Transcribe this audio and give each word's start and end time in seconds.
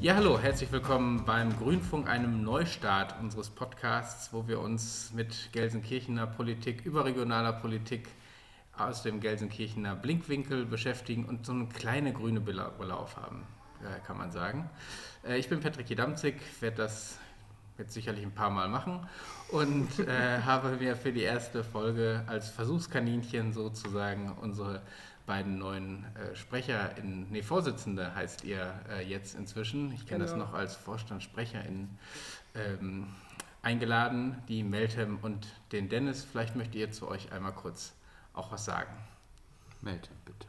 Ja, 0.00 0.14
hallo, 0.14 0.38
herzlich 0.38 0.70
willkommen 0.70 1.24
beim 1.24 1.58
Grünfunk, 1.58 2.08
einem 2.08 2.44
Neustart 2.44 3.16
unseres 3.20 3.50
Podcasts, 3.50 4.32
wo 4.32 4.46
wir 4.46 4.60
uns 4.60 5.12
mit 5.12 5.50
Gelsenkirchener 5.50 6.28
Politik, 6.28 6.86
überregionaler 6.86 7.52
Politik 7.54 8.08
aus 8.76 9.02
dem 9.02 9.18
Gelsenkirchener 9.18 9.96
Blinkwinkel 9.96 10.66
beschäftigen 10.66 11.24
und 11.24 11.44
so 11.44 11.50
eine 11.50 11.66
kleine 11.66 12.12
grüne 12.12 12.40
Brille 12.40 12.70
haben, 13.16 13.44
äh, 13.82 13.98
kann 14.06 14.16
man 14.16 14.30
sagen. 14.30 14.70
Äh, 15.26 15.38
ich 15.38 15.48
bin 15.48 15.58
Patrick 15.58 15.90
Jedamzig, 15.90 16.36
werde 16.60 16.76
das 16.76 17.18
jetzt 17.76 17.92
sicherlich 17.92 18.24
ein 18.24 18.34
paar 18.34 18.50
Mal 18.50 18.68
machen 18.68 19.04
und 19.50 19.98
äh, 19.98 20.42
habe 20.44 20.76
mir 20.76 20.94
für 20.94 21.12
die 21.12 21.22
erste 21.22 21.64
Folge 21.64 22.22
als 22.28 22.50
Versuchskaninchen 22.50 23.52
sozusagen 23.52 24.30
unsere 24.40 24.80
beiden 25.28 25.58
neuen 25.58 26.06
äh, 26.16 26.34
Sprecher, 26.34 26.96
in, 26.96 27.30
nee, 27.30 27.42
Vorsitzende 27.42 28.14
heißt 28.14 28.44
ihr 28.44 28.74
äh, 28.90 29.06
jetzt 29.06 29.36
inzwischen. 29.36 29.92
Ich 29.92 30.06
kenne 30.06 30.24
genau. 30.24 30.38
das 30.38 30.48
noch 30.48 30.54
als 30.54 30.74
Vorstandssprecherin 30.74 31.90
ähm, 32.56 33.06
eingeladen, 33.62 34.42
die 34.48 34.64
Meltem 34.64 35.18
und 35.22 35.46
den 35.70 35.88
Dennis. 35.88 36.24
Vielleicht 36.24 36.56
möchtet 36.56 36.74
ihr 36.76 36.90
zu 36.90 37.06
euch 37.06 37.30
einmal 37.30 37.52
kurz 37.52 37.92
auch 38.32 38.50
was 38.50 38.64
sagen. 38.64 38.92
Meltem, 39.82 40.16
bitte. 40.24 40.46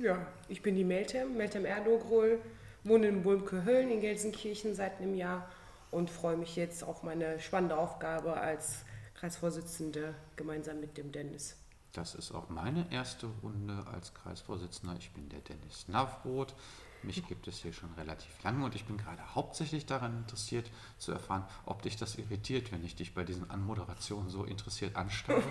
Ja, 0.00 0.24
ich 0.48 0.62
bin 0.62 0.76
die 0.76 0.84
Meltem, 0.84 1.36
Meltem 1.36 1.64
Erdogrol, 1.66 2.38
wohne 2.84 3.08
in 3.08 3.22
Bulmke-Hölln 3.24 3.90
in 3.90 4.00
Gelsenkirchen 4.00 4.74
seit 4.74 5.00
einem 5.00 5.14
Jahr 5.14 5.50
und 5.90 6.10
freue 6.10 6.36
mich 6.36 6.54
jetzt 6.54 6.84
auf 6.84 7.02
meine 7.02 7.40
spannende 7.40 7.76
Aufgabe 7.76 8.34
als 8.34 8.84
Kreisvorsitzende 9.14 10.14
gemeinsam 10.36 10.78
mit 10.80 10.96
dem 10.96 11.10
Dennis. 11.10 11.59
Das 11.92 12.14
ist 12.14 12.32
auch 12.32 12.48
meine 12.48 12.90
erste 12.92 13.26
Runde 13.42 13.84
als 13.92 14.14
Kreisvorsitzender. 14.14 14.94
Ich 14.98 15.10
bin 15.10 15.28
der 15.28 15.40
Dennis 15.40 15.88
Navroth. 15.88 16.54
Mich 17.02 17.26
gibt 17.26 17.48
es 17.48 17.58
hier 17.58 17.72
schon 17.72 17.92
relativ 17.94 18.30
lange 18.42 18.64
und 18.64 18.74
ich 18.74 18.84
bin 18.84 18.98
gerade 18.98 19.22
hauptsächlich 19.34 19.86
daran 19.86 20.18
interessiert 20.18 20.70
zu 20.98 21.12
erfahren, 21.12 21.44
ob 21.64 21.82
dich 21.82 21.96
das 21.96 22.16
irritiert, 22.16 22.72
wenn 22.72 22.84
ich 22.84 22.94
dich 22.94 23.14
bei 23.14 23.24
diesen 23.24 23.50
Anmoderationen 23.50 24.28
so 24.28 24.44
interessiert 24.44 24.96
anstarre. 24.96 25.42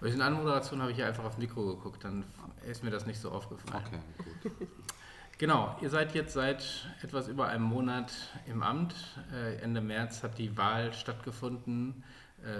bei 0.00 0.06
diesen 0.06 0.22
Anmoderationen 0.22 0.82
habe 0.82 0.92
ich 0.92 0.98
ja 0.98 1.06
einfach 1.06 1.24
aufs 1.24 1.38
Mikro 1.38 1.66
geguckt, 1.66 2.04
dann 2.04 2.24
ist 2.64 2.84
mir 2.84 2.90
das 2.90 3.06
nicht 3.06 3.20
so 3.20 3.32
aufgefallen. 3.32 3.84
Okay, 3.86 4.50
gut. 4.50 4.68
Genau, 5.40 5.74
ihr 5.80 5.88
seid 5.88 6.14
jetzt 6.14 6.34
seit 6.34 6.86
etwas 7.02 7.26
über 7.26 7.48
einem 7.48 7.64
Monat 7.64 8.12
im 8.46 8.62
Amt. 8.62 8.94
Äh, 9.32 9.56
Ende 9.62 9.80
März 9.80 10.22
hat 10.22 10.36
die 10.36 10.58
Wahl 10.58 10.92
stattgefunden 10.92 12.04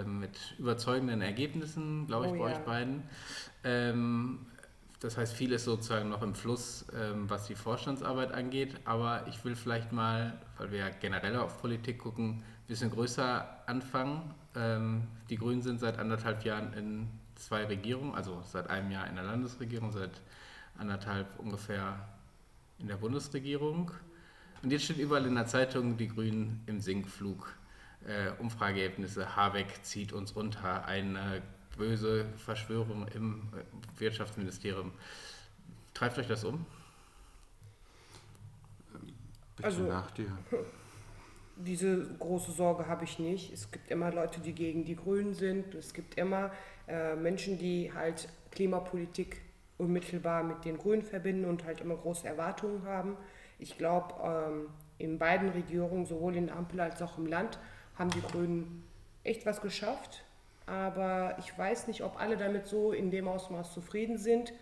mit 0.05 0.55
überzeugenden 0.57 1.21
Ergebnissen, 1.21 2.07
glaube 2.07 2.27
ich, 2.27 2.33
oh, 2.33 2.37
bei 2.37 2.51
ja. 2.51 2.55
euch 2.55 2.65
beiden. 2.65 3.03
Ähm, 3.63 4.45
das 5.01 5.17
heißt, 5.17 5.33
viel 5.33 5.51
ist 5.51 5.65
sozusagen 5.65 6.09
noch 6.09 6.21
im 6.21 6.35
Fluss, 6.35 6.85
ähm, 6.95 7.27
was 7.27 7.47
die 7.47 7.55
Vorstandsarbeit 7.55 8.31
angeht. 8.33 8.75
Aber 8.85 9.25
ich 9.27 9.43
will 9.43 9.55
vielleicht 9.55 9.91
mal, 9.91 10.39
weil 10.57 10.71
wir 10.71 10.79
ja 10.79 10.89
generell 10.89 11.37
auf 11.37 11.59
Politik 11.59 11.97
gucken, 11.97 12.37
ein 12.37 12.43
bisschen 12.67 12.91
größer 12.91 13.47
anfangen. 13.65 14.21
Ähm, 14.55 15.07
die 15.29 15.37
Grünen 15.37 15.63
sind 15.63 15.79
seit 15.79 15.97
anderthalb 15.97 16.45
Jahren 16.45 16.73
in 16.73 17.07
zwei 17.35 17.65
Regierungen, 17.65 18.13
also 18.13 18.43
seit 18.45 18.69
einem 18.69 18.91
Jahr 18.91 19.07
in 19.07 19.15
der 19.15 19.23
Landesregierung, 19.23 19.91
seit 19.91 20.21
anderthalb 20.77 21.27
ungefähr 21.39 22.07
in 22.77 22.87
der 22.87 22.97
Bundesregierung. 22.97 23.89
Und 24.61 24.71
jetzt 24.71 24.85
steht 24.85 24.99
überall 24.99 25.25
in 25.25 25.33
der 25.33 25.47
Zeitung, 25.47 25.97
die 25.97 26.09
Grünen 26.09 26.61
im 26.67 26.79
Sinkflug. 26.79 27.55
Äh, 28.07 28.31
Umfrageergebnisse, 28.39 29.35
Habeck 29.35 29.83
zieht 29.83 30.11
uns 30.11 30.35
runter, 30.35 30.85
eine 30.85 31.41
böse 31.77 32.25
Verschwörung 32.37 33.07
im 33.09 33.49
äh, 33.53 33.99
Wirtschaftsministerium. 33.99 34.91
Treibt 35.93 36.17
euch 36.17 36.27
das 36.27 36.43
um? 36.43 36.65
Bitte 39.55 39.67
also, 39.67 39.83
nach 39.83 40.09
dir. 40.11 40.31
Diese 41.57 42.15
große 42.17 42.51
Sorge 42.51 42.87
habe 42.87 43.03
ich 43.03 43.19
nicht. 43.19 43.53
Es 43.53 43.69
gibt 43.69 43.91
immer 43.91 44.11
Leute, 44.11 44.39
die 44.39 44.53
gegen 44.53 44.83
die 44.83 44.95
Grünen 44.95 45.35
sind. 45.35 45.75
Es 45.75 45.93
gibt 45.93 46.17
immer 46.17 46.51
äh, 46.87 47.15
Menschen, 47.15 47.59
die 47.59 47.93
halt 47.93 48.29
Klimapolitik 48.49 49.41
unmittelbar 49.77 50.43
mit 50.43 50.65
den 50.65 50.77
Grünen 50.77 51.03
verbinden 51.03 51.45
und 51.45 51.65
halt 51.65 51.81
immer 51.81 51.95
große 51.95 52.27
Erwartungen 52.27 52.83
haben. 52.85 53.17
Ich 53.59 53.77
glaube, 53.77 54.15
ähm, 54.23 54.67
in 54.97 55.19
beiden 55.19 55.49
Regierungen, 55.49 56.05
sowohl 56.05 56.35
in 56.35 56.47
der 56.47 56.55
Ampel 56.55 56.79
als 56.79 57.01
auch 57.01 57.17
im 57.17 57.27
Land, 57.27 57.59
haben 57.97 58.09
die 58.11 58.21
Grünen 58.21 58.83
echt 59.23 59.45
was 59.45 59.61
geschafft. 59.61 60.23
Aber 60.65 61.37
ich 61.39 61.57
weiß 61.57 61.87
nicht, 61.87 62.03
ob 62.03 62.19
alle 62.19 62.37
damit 62.37 62.67
so 62.67 62.91
in 62.91 63.11
dem 63.11 63.27
Ausmaß 63.27 63.73
zufrieden 63.73 64.17
sind. 64.17 64.53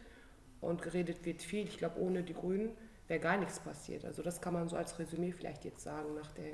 Und 0.62 0.82
geredet 0.82 1.26
wird 1.26 1.42
viel. 1.42 1.68
Ich 1.68 1.78
glaube, 1.78 2.00
ohne 2.00 2.24
die 2.24 2.34
Grünen 2.34 2.72
wäre 3.08 3.20
gar 3.20 3.38
nichts 3.38 3.60
passiert. 3.60 4.06
Also 4.06 4.22
das 4.22 4.42
kann 4.42 4.54
man 4.54 4.70
so 4.70 4.76
als 4.76 5.00
Resümee 5.00 5.32
vielleicht 5.32 5.66
jetzt 5.66 5.84
sagen, 5.84 6.14
nach 6.16 6.32
der 6.32 6.54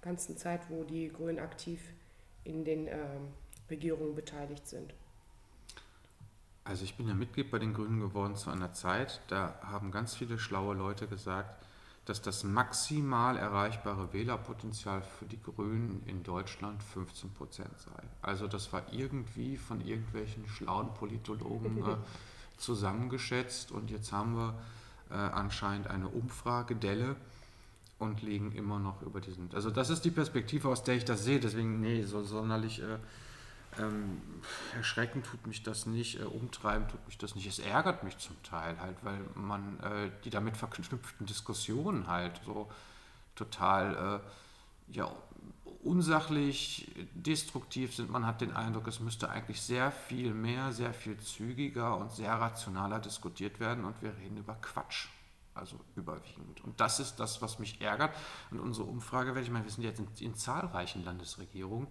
ganzen 0.00 0.36
Zeit, 0.36 0.60
wo 0.68 0.84
die 0.84 1.08
Grünen 1.08 1.38
aktiv 1.38 1.80
in 2.44 2.64
den 2.64 2.88
ähm, 2.88 3.28
Regierungen 3.70 4.14
beteiligt 4.14 4.66
sind. 4.66 4.94
Also 6.64 6.84
ich 6.84 6.96
bin 6.96 7.08
ja 7.08 7.14
Mitglied 7.14 7.50
bei 7.50 7.58
den 7.58 7.74
Grünen 7.74 8.00
geworden 8.00 8.36
zu 8.36 8.50
einer 8.50 8.72
Zeit, 8.72 9.20
da 9.28 9.58
haben 9.62 9.90
ganz 9.90 10.14
viele 10.14 10.38
schlaue 10.38 10.74
Leute 10.74 11.08
gesagt, 11.08 11.66
dass 12.04 12.20
das 12.20 12.42
maximal 12.42 13.36
erreichbare 13.36 14.12
Wählerpotenzial 14.12 15.02
für 15.02 15.24
die 15.24 15.40
Grünen 15.40 16.02
in 16.06 16.24
Deutschland 16.24 16.82
15 16.82 17.30
Prozent 17.30 17.78
sei. 17.78 18.02
Also 18.22 18.48
das 18.48 18.72
war 18.72 18.82
irgendwie 18.92 19.56
von 19.56 19.80
irgendwelchen 19.80 20.48
schlauen 20.48 20.92
Politologen 20.94 21.78
äh, 21.78 21.96
zusammengeschätzt 22.56 23.70
und 23.70 23.90
jetzt 23.90 24.10
haben 24.12 24.36
wir 24.36 24.54
äh, 25.10 25.14
anscheinend 25.14 25.86
eine 25.88 26.08
Umfragedelle 26.08 27.16
und 27.98 28.22
liegen 28.22 28.50
immer 28.52 28.80
noch 28.80 29.00
über 29.02 29.20
diesen. 29.20 29.48
Also 29.54 29.70
das 29.70 29.88
ist 29.88 30.04
die 30.04 30.10
Perspektive, 30.10 30.68
aus 30.68 30.82
der 30.82 30.96
ich 30.96 31.04
das 31.04 31.22
sehe. 31.22 31.38
Deswegen, 31.38 31.80
nee, 31.80 32.02
so 32.02 32.24
sonderlich 32.24 32.82
äh, 32.82 32.98
ähm, 33.78 34.20
erschrecken 34.74 35.22
tut 35.22 35.46
mich 35.46 35.62
das 35.62 35.86
nicht, 35.86 36.20
äh, 36.20 36.24
umtreiben 36.24 36.88
tut 36.88 37.04
mich 37.06 37.18
das 37.18 37.34
nicht. 37.34 37.46
Es 37.46 37.58
ärgert 37.58 38.04
mich 38.04 38.18
zum 38.18 38.40
Teil 38.42 38.78
halt, 38.80 38.96
weil 39.02 39.20
man 39.34 39.80
äh, 39.80 40.10
die 40.24 40.30
damit 40.30 40.56
verknüpften 40.56 41.26
Diskussionen 41.26 42.06
halt 42.06 42.40
so 42.44 42.70
total 43.34 44.20
äh, 44.20 44.94
ja, 44.94 45.10
unsachlich, 45.82 46.90
destruktiv 47.14 47.94
sind. 47.94 48.10
Man 48.10 48.26
hat 48.26 48.40
den 48.40 48.52
Eindruck, 48.52 48.86
es 48.88 49.00
müsste 49.00 49.30
eigentlich 49.30 49.60
sehr 49.60 49.90
viel 49.90 50.34
mehr, 50.34 50.72
sehr 50.72 50.92
viel 50.94 51.18
zügiger 51.18 51.96
und 51.96 52.12
sehr 52.12 52.32
rationaler 52.32 53.00
diskutiert 53.00 53.58
werden 53.58 53.84
und 53.84 54.00
wir 54.02 54.16
reden 54.16 54.36
über 54.36 54.54
Quatsch. 54.54 55.08
Also 55.54 55.78
überwiegend. 55.96 56.64
Und 56.64 56.80
das 56.80 56.98
ist 56.98 57.16
das, 57.16 57.42
was 57.42 57.58
mich 57.58 57.78
ärgert. 57.82 58.16
Und 58.50 58.58
unsere 58.58 58.86
Umfrage, 58.86 59.34
werde 59.34 59.42
ich 59.42 59.50
meine, 59.50 59.66
wir 59.66 59.70
sind 59.70 59.84
jetzt 59.84 59.98
in, 59.98 60.08
in 60.20 60.34
zahlreichen 60.34 61.04
Landesregierungen 61.04 61.88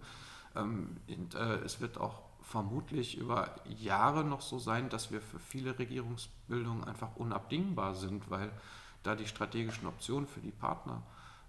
ähm, 0.56 0.96
äh, 1.08 1.64
es 1.64 1.80
wird 1.80 1.98
auch 1.98 2.22
vermutlich 2.42 3.16
über 3.16 3.54
Jahre 3.78 4.24
noch 4.24 4.40
so 4.40 4.58
sein, 4.58 4.88
dass 4.88 5.10
wir 5.10 5.20
für 5.20 5.38
viele 5.38 5.78
Regierungsbildungen 5.78 6.84
einfach 6.84 7.16
unabdingbar 7.16 7.94
sind, 7.94 8.30
weil 8.30 8.50
da 9.02 9.14
die 9.14 9.26
strategischen 9.26 9.86
Optionen 9.86 10.26
für 10.26 10.40
die 10.40 10.50
Partner 10.50 11.02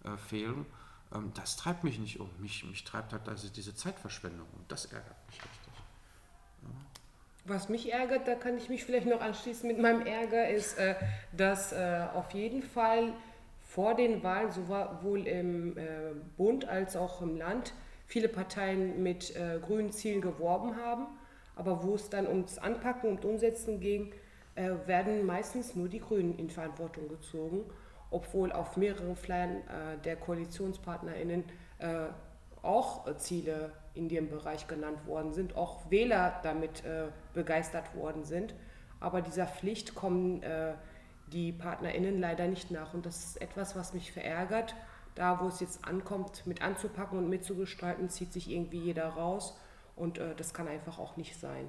äh, 0.03 0.16
fehlen. 0.18 0.66
Ähm, 1.14 1.31
das 1.34 1.58
treibt 1.58 1.84
mich 1.84 2.00
nicht 2.00 2.19
um. 2.19 2.30
Mich, 2.40 2.64
mich 2.64 2.84
treibt 2.84 3.12
halt 3.12 3.28
also 3.28 3.50
diese 3.50 3.75
Zeitverschwendung 3.75 4.47
und 4.53 4.72
das 4.72 4.86
ärgert 4.86 5.18
mich 5.28 5.38
richtig. 5.38 5.74
Ja. 6.62 6.70
Was 7.46 7.68
mich 7.68 7.91
ärgert, 7.91 8.25
da 8.25 8.35
kann 8.35 8.58
ich 8.58 8.70
mich 8.70 8.85
vielleicht 8.85 9.08
noch 9.08 9.20
anschließen 9.20 9.68
mit 9.68 9.78
meinem 9.78 10.06
Ärger, 10.06 10.47
ist, 10.47 10.78
äh, 10.78 10.96
dass 11.35 11.74
auf 11.74 12.31
jeden 12.31 12.64
Fall 12.64 13.14
vor 13.64 13.96
den 13.96 14.24
Wahlen 14.24 14.52
sowohl 14.52 15.28
im 15.28 15.76
Bund 16.38 16.66
als 16.66 16.96
auch 16.96 17.22
im 17.22 17.35
Land 17.35 17.73
viele 18.13 18.29
Parteien 18.29 19.01
mit 19.01 19.35
äh, 19.35 19.57
grünen 19.59 19.91
Zielen 19.91 20.21
geworben 20.21 20.75
haben, 20.77 21.07
aber 21.55 21.83
wo 21.83 21.95
es 21.95 22.11
dann 22.11 22.27
ums 22.27 22.59
Anpacken 22.59 23.09
und 23.09 23.25
Umsetzen 23.25 23.79
ging, 23.79 24.13
äh, 24.53 24.69
werden 24.85 25.25
meistens 25.25 25.75
nur 25.75 25.89
die 25.89 25.99
Grünen 25.99 26.37
in 26.37 26.51
Verantwortung 26.51 27.07
gezogen, 27.07 27.65
obwohl 28.11 28.51
auf 28.51 28.77
mehreren 28.77 29.15
Flyern 29.15 29.55
äh, 29.55 29.97
der 30.05 30.15
KoalitionspartnerInnen 30.15 31.43
äh, 31.79 32.05
auch 32.61 33.17
Ziele 33.17 33.71
in 33.95 34.09
dem 34.09 34.29
Bereich 34.29 34.67
genannt 34.67 35.07
worden 35.07 35.33
sind, 35.33 35.57
auch 35.57 35.89
Wähler 35.89 36.39
damit 36.43 36.85
äh, 36.85 37.07
begeistert 37.33 37.95
worden 37.95 38.25
sind. 38.25 38.53
Aber 38.99 39.23
dieser 39.23 39.47
Pflicht 39.47 39.95
kommen 39.95 40.43
äh, 40.43 40.73
die 41.31 41.51
PartnerInnen 41.51 42.19
leider 42.19 42.47
nicht 42.47 42.69
nach. 42.69 42.93
Und 42.93 43.07
das 43.07 43.25
ist 43.25 43.41
etwas, 43.41 43.75
was 43.75 43.95
mich 43.95 44.11
verärgert 44.11 44.75
da, 45.15 45.39
wo 45.39 45.47
es 45.47 45.59
jetzt 45.59 45.85
ankommt, 45.85 46.45
mit 46.45 46.61
anzupacken 46.61 47.17
und 47.17 47.29
mitzugestalten, 47.29 48.09
zieht 48.09 48.33
sich 48.33 48.49
irgendwie 48.49 48.79
jeder 48.79 49.09
raus. 49.09 49.57
Und 49.95 50.17
äh, 50.17 50.35
das 50.35 50.53
kann 50.53 50.67
einfach 50.67 50.97
auch 50.97 51.17
nicht 51.17 51.39
sein. 51.39 51.67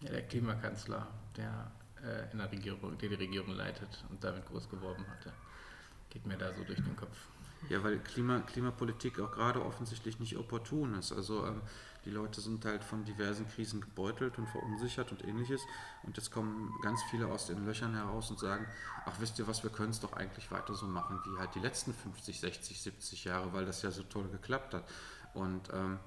Ja, 0.00 0.10
der 0.10 0.22
Klimakanzler, 0.22 1.08
der 1.36 1.70
äh, 2.04 2.30
in 2.32 2.38
der 2.38 2.50
Regierung, 2.52 2.96
der 2.98 3.08
die 3.08 3.14
Regierung 3.14 3.54
leitet 3.54 4.04
und 4.10 4.22
damit 4.22 4.46
groß 4.46 4.68
geworben 4.68 5.04
hatte, 5.08 5.32
geht 6.10 6.26
mir 6.26 6.36
da 6.36 6.52
so 6.52 6.62
durch 6.62 6.80
den 6.80 6.96
Kopf. 6.96 7.28
Ja, 7.68 7.82
weil 7.82 7.98
Klima, 7.98 8.40
Klimapolitik 8.40 9.20
auch 9.20 9.32
gerade 9.32 9.64
offensichtlich 9.64 10.18
nicht 10.20 10.36
opportun 10.36 10.94
ist. 10.94 11.12
Also 11.12 11.46
ähm, 11.46 11.62
die 12.04 12.10
Leute 12.10 12.40
sind 12.40 12.64
halt 12.64 12.84
von 12.84 13.04
diversen 13.04 13.48
Krisen 13.48 13.80
gebeutelt 13.80 14.38
und 14.38 14.46
verunsichert 14.48 15.10
und 15.12 15.24
ähnliches. 15.24 15.62
Und 16.02 16.16
jetzt 16.16 16.30
kommen 16.30 16.72
ganz 16.82 17.02
viele 17.10 17.28
aus 17.28 17.46
den 17.46 17.64
Löchern 17.64 17.94
heraus 17.94 18.30
und 18.30 18.38
sagen, 18.38 18.66
ach 19.06 19.18
wisst 19.20 19.38
ihr 19.38 19.46
was, 19.46 19.62
wir 19.62 19.70
können 19.70 19.90
es 19.90 20.00
doch 20.00 20.12
eigentlich 20.12 20.50
weiter 20.50 20.74
so 20.74 20.86
machen 20.86 21.20
wie 21.24 21.38
halt 21.38 21.54
die 21.54 21.60
letzten 21.60 21.94
50, 21.94 22.40
60, 22.40 22.82
70 22.82 23.24
Jahre, 23.24 23.52
weil 23.52 23.64
das 23.64 23.82
ja 23.82 23.90
so 23.90 24.02
toll 24.02 24.28
geklappt 24.28 24.74
hat. 24.74 24.84
Und 25.32 25.70
ähm, 25.72 25.98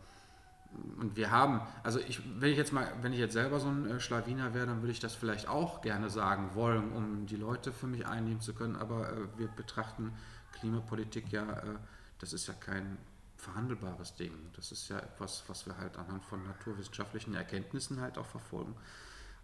und 0.99 1.15
wir 1.15 1.31
haben, 1.31 1.61
also 1.83 1.99
ich, 1.99 2.21
wenn 2.39 2.51
ich 2.51 2.57
jetzt 2.57 2.73
mal, 2.73 2.91
wenn 3.01 3.13
ich 3.13 3.19
jetzt 3.19 3.33
selber 3.33 3.59
so 3.59 3.67
ein 3.67 3.89
äh, 3.89 3.99
Schlawiner 3.99 4.53
wäre, 4.53 4.67
dann 4.67 4.81
würde 4.81 4.91
ich 4.91 4.99
das 4.99 5.15
vielleicht 5.15 5.47
auch 5.47 5.81
gerne 5.81 6.09
sagen 6.09 6.51
wollen, 6.53 6.91
um 6.91 7.25
die 7.25 7.35
Leute 7.35 7.71
für 7.71 7.87
mich 7.87 8.05
einnehmen 8.05 8.41
zu 8.41 8.53
können. 8.53 8.75
Aber 8.75 9.09
äh, 9.09 9.15
wir 9.37 9.47
betrachten 9.47 10.13
Klimapolitik 10.59 11.31
ja, 11.31 11.59
äh, 11.59 11.77
das 12.19 12.33
ist 12.33 12.47
ja 12.47 12.53
kein 12.53 12.97
verhandelbares 13.37 14.15
Ding. 14.15 14.33
Das 14.55 14.71
ist 14.71 14.89
ja 14.89 14.99
etwas, 14.99 15.43
was 15.47 15.65
wir 15.65 15.77
halt 15.77 15.97
anhand 15.97 16.23
von 16.25 16.43
naturwissenschaftlichen 16.43 17.35
Erkenntnissen 17.35 18.01
halt 18.01 18.17
auch 18.17 18.25
verfolgen. 18.25 18.75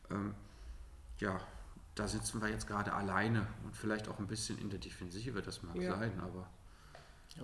Ähm, 0.10 0.34
ja, 1.20 1.40
da 1.96 2.08
sitzen 2.08 2.42
wir 2.42 2.50
jetzt 2.50 2.68
gerade 2.68 2.94
alleine 2.94 3.48
und 3.64 3.76
vielleicht 3.76 4.08
auch 4.08 4.18
ein 4.20 4.28
bisschen 4.28 4.58
in 4.58 4.70
der 4.70 4.80
Defensive, 4.80 5.42
das 5.42 5.62
mag 5.62 5.76
ja. 5.76 5.96
sein, 5.98 6.20
aber. 6.20 6.50
Ja. 7.38 7.44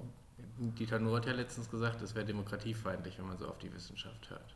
Dieter 0.57 0.99
Nuhr 0.99 1.17
hat 1.17 1.25
ja 1.25 1.33
letztens 1.33 1.69
gesagt, 1.69 2.01
es 2.01 2.15
wäre 2.15 2.25
demokratiefeindlich, 2.25 3.17
wenn 3.19 3.27
man 3.27 3.37
so 3.37 3.47
auf 3.47 3.59
die 3.59 3.73
Wissenschaft 3.73 4.29
hört. 4.29 4.55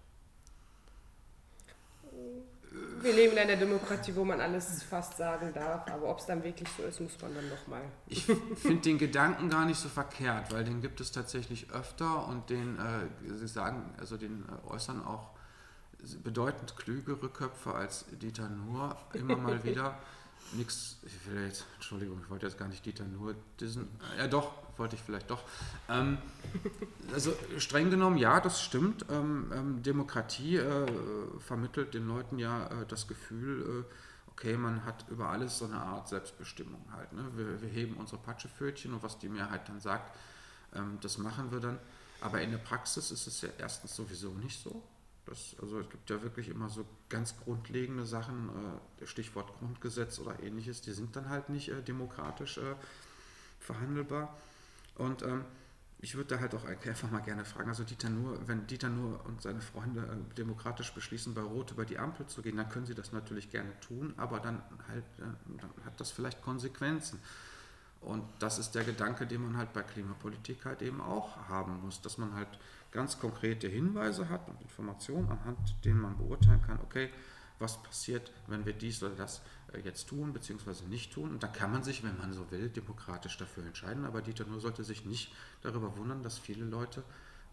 Wir 3.01 3.13
leben 3.13 3.33
in 3.33 3.39
einer 3.39 3.55
Demokratie, 3.55 4.15
wo 4.15 4.23
man 4.23 4.39
alles 4.39 4.81
fast 4.83 5.17
sagen 5.17 5.51
darf, 5.53 5.89
aber 5.91 6.09
ob 6.09 6.19
es 6.19 6.25
dann 6.25 6.43
wirklich 6.43 6.69
so 6.75 6.83
ist, 6.83 7.01
muss 7.01 7.21
man 7.21 7.35
dann 7.35 7.49
nochmal. 7.49 7.81
Ich 8.07 8.25
finde 8.25 8.81
den 8.81 8.97
Gedanken 8.97 9.49
gar 9.49 9.65
nicht 9.65 9.79
so 9.79 9.89
verkehrt, 9.89 10.51
weil 10.53 10.63
den 10.63 10.81
gibt 10.81 11.01
es 11.01 11.11
tatsächlich 11.11 11.69
öfter 11.71 12.27
und 12.27 12.49
den, 12.49 12.77
äh, 12.77 13.37
Sie 13.37 13.47
sagen, 13.47 13.93
also 13.99 14.17
den 14.17 14.45
äh, 14.47 14.71
äußern 14.71 15.05
auch 15.05 15.31
bedeutend 16.23 16.75
klügere 16.77 17.29
Köpfe 17.29 17.73
als 17.73 18.05
Dieter 18.11 18.49
Nuhr 18.49 18.97
immer 19.13 19.37
mal 19.37 19.63
wieder. 19.65 19.97
Nix, 20.53 20.97
ich 21.03 21.31
will 21.31 21.47
jetzt, 21.47 21.65
Entschuldigung, 21.75 22.19
ich 22.21 22.29
wollte 22.29 22.45
jetzt 22.45 22.57
gar 22.57 22.67
nicht 22.67 22.85
Dieter 22.85 23.05
Nuhr 23.05 23.35
diesen, 23.59 23.87
ja 24.17 24.27
doch, 24.27 24.51
wollte 24.77 24.95
ich 24.95 25.01
vielleicht 25.01 25.29
doch. 25.29 25.43
Ähm, 25.89 26.17
also 27.13 27.33
streng 27.57 27.89
genommen, 27.89 28.17
ja, 28.17 28.39
das 28.39 28.61
stimmt. 28.61 29.05
Ähm, 29.09 29.51
ähm, 29.53 29.83
Demokratie 29.83 30.57
äh, 30.57 30.87
vermittelt 31.39 31.93
den 31.93 32.07
Leuten 32.07 32.39
ja 32.39 32.67
äh, 32.67 32.85
das 32.87 33.07
Gefühl, 33.07 33.85
äh, 33.87 33.93
okay, 34.31 34.57
man 34.57 34.85
hat 34.85 35.05
über 35.09 35.29
alles 35.29 35.57
so 35.57 35.65
eine 35.65 35.77
Art 35.77 36.09
Selbstbestimmung 36.09 36.85
halt. 36.91 37.13
Ne? 37.13 37.23
Wir, 37.35 37.61
wir, 37.61 37.69
heben 37.69 37.95
unsere 37.95 38.21
Patschepfötchen 38.21 38.93
und 38.93 39.03
was 39.03 39.19
die 39.19 39.29
Mehrheit 39.29 39.67
dann 39.69 39.79
sagt, 39.79 40.15
ähm, 40.75 40.97
das 41.01 41.17
machen 41.17 41.51
wir 41.51 41.59
dann. 41.59 41.79
Aber 42.21 42.41
in 42.41 42.51
der 42.51 42.57
Praxis 42.57 43.11
ist 43.11 43.27
es 43.27 43.41
ja 43.41 43.49
erstens 43.57 43.95
sowieso 43.95 44.29
nicht 44.33 44.61
so. 44.61 44.81
Das, 45.25 45.55
also 45.61 45.79
es 45.79 45.89
gibt 45.89 46.09
ja 46.09 46.21
wirklich 46.21 46.49
immer 46.49 46.69
so 46.69 46.85
ganz 47.09 47.37
grundlegende 47.37 48.05
Sachen, 48.05 48.49
äh, 49.01 49.05
Stichwort 49.05 49.57
Grundgesetz 49.59 50.19
oder 50.19 50.41
ähnliches, 50.43 50.81
die 50.81 50.91
sind 50.91 51.15
dann 51.15 51.29
halt 51.29 51.49
nicht 51.49 51.69
äh, 51.69 51.81
demokratisch 51.81 52.57
äh, 52.57 52.75
verhandelbar. 53.59 54.37
Und 54.95 55.23
ähm, 55.23 55.45
ich 56.03 56.15
würde 56.15 56.35
da 56.35 56.41
halt 56.41 56.53
auch 56.53 56.65
einfach 56.65 57.09
mal 57.09 57.21
gerne 57.21 57.45
fragen, 57.45 57.69
also 57.69 57.85
Dieter 57.85 58.09
Nur, 58.09 58.45
wenn 58.45 58.67
Dieter 58.67 58.89
Nur 58.89 59.25
und 59.25 59.41
seine 59.41 59.61
Freunde 59.61 60.01
äh, 60.01 60.35
demokratisch 60.35 60.93
beschließen, 60.93 61.33
bei 61.33 61.41
Rot 61.41 61.71
über 61.71 61.85
die 61.85 61.97
Ampel 61.97 62.27
zu 62.27 62.41
gehen, 62.41 62.57
dann 62.57 62.67
können 62.67 62.85
sie 62.85 62.93
das 62.93 63.13
natürlich 63.13 63.49
gerne 63.49 63.79
tun, 63.79 64.13
aber 64.17 64.41
dann 64.41 64.61
halt, 64.89 65.05
äh, 65.19 65.57
dann 65.61 65.69
hat 65.85 65.99
das 66.01 66.11
vielleicht 66.11 66.41
Konsequenzen. 66.41 67.19
Und 68.05 68.23
das 68.39 68.59
ist 68.59 68.71
der 68.71 68.83
Gedanke, 68.83 69.25
den 69.25 69.43
man 69.43 69.57
halt 69.57 69.73
bei 69.73 69.81
Klimapolitik 69.81 70.65
halt 70.65 70.81
eben 70.81 71.01
auch 71.01 71.37
haben 71.47 71.81
muss, 71.81 72.01
dass 72.01 72.17
man 72.17 72.33
halt 72.33 72.47
ganz 72.91 73.19
konkrete 73.19 73.67
Hinweise 73.67 74.29
hat 74.29 74.47
und 74.49 74.61
Informationen, 74.61 75.29
anhand 75.29 75.57
denen 75.85 76.01
man 76.01 76.17
beurteilen 76.17 76.61
kann, 76.61 76.79
okay, 76.83 77.09
was 77.59 77.81
passiert, 77.81 78.31
wenn 78.47 78.65
wir 78.65 78.73
dies 78.73 79.01
oder 79.01 79.15
das 79.15 79.41
äh, 79.71 79.79
jetzt 79.79 80.07
tun 80.07 80.33
bzw. 80.33 80.85
nicht 80.89 81.13
tun. 81.13 81.31
Und 81.31 81.43
da 81.43 81.47
kann 81.47 81.71
man 81.71 81.83
sich, 81.83 82.03
wenn 82.03 82.17
man 82.17 82.33
so 82.33 82.51
will, 82.51 82.69
demokratisch 82.69 83.37
dafür 83.37 83.65
entscheiden. 83.65 84.05
Aber 84.05 84.21
Dieter 84.21 84.45
Nur 84.45 84.59
sollte 84.59 84.83
sich 84.83 85.05
nicht 85.05 85.31
darüber 85.61 85.95
wundern, 85.97 86.23
dass 86.23 86.37
viele 86.37 86.65
Leute 86.65 87.03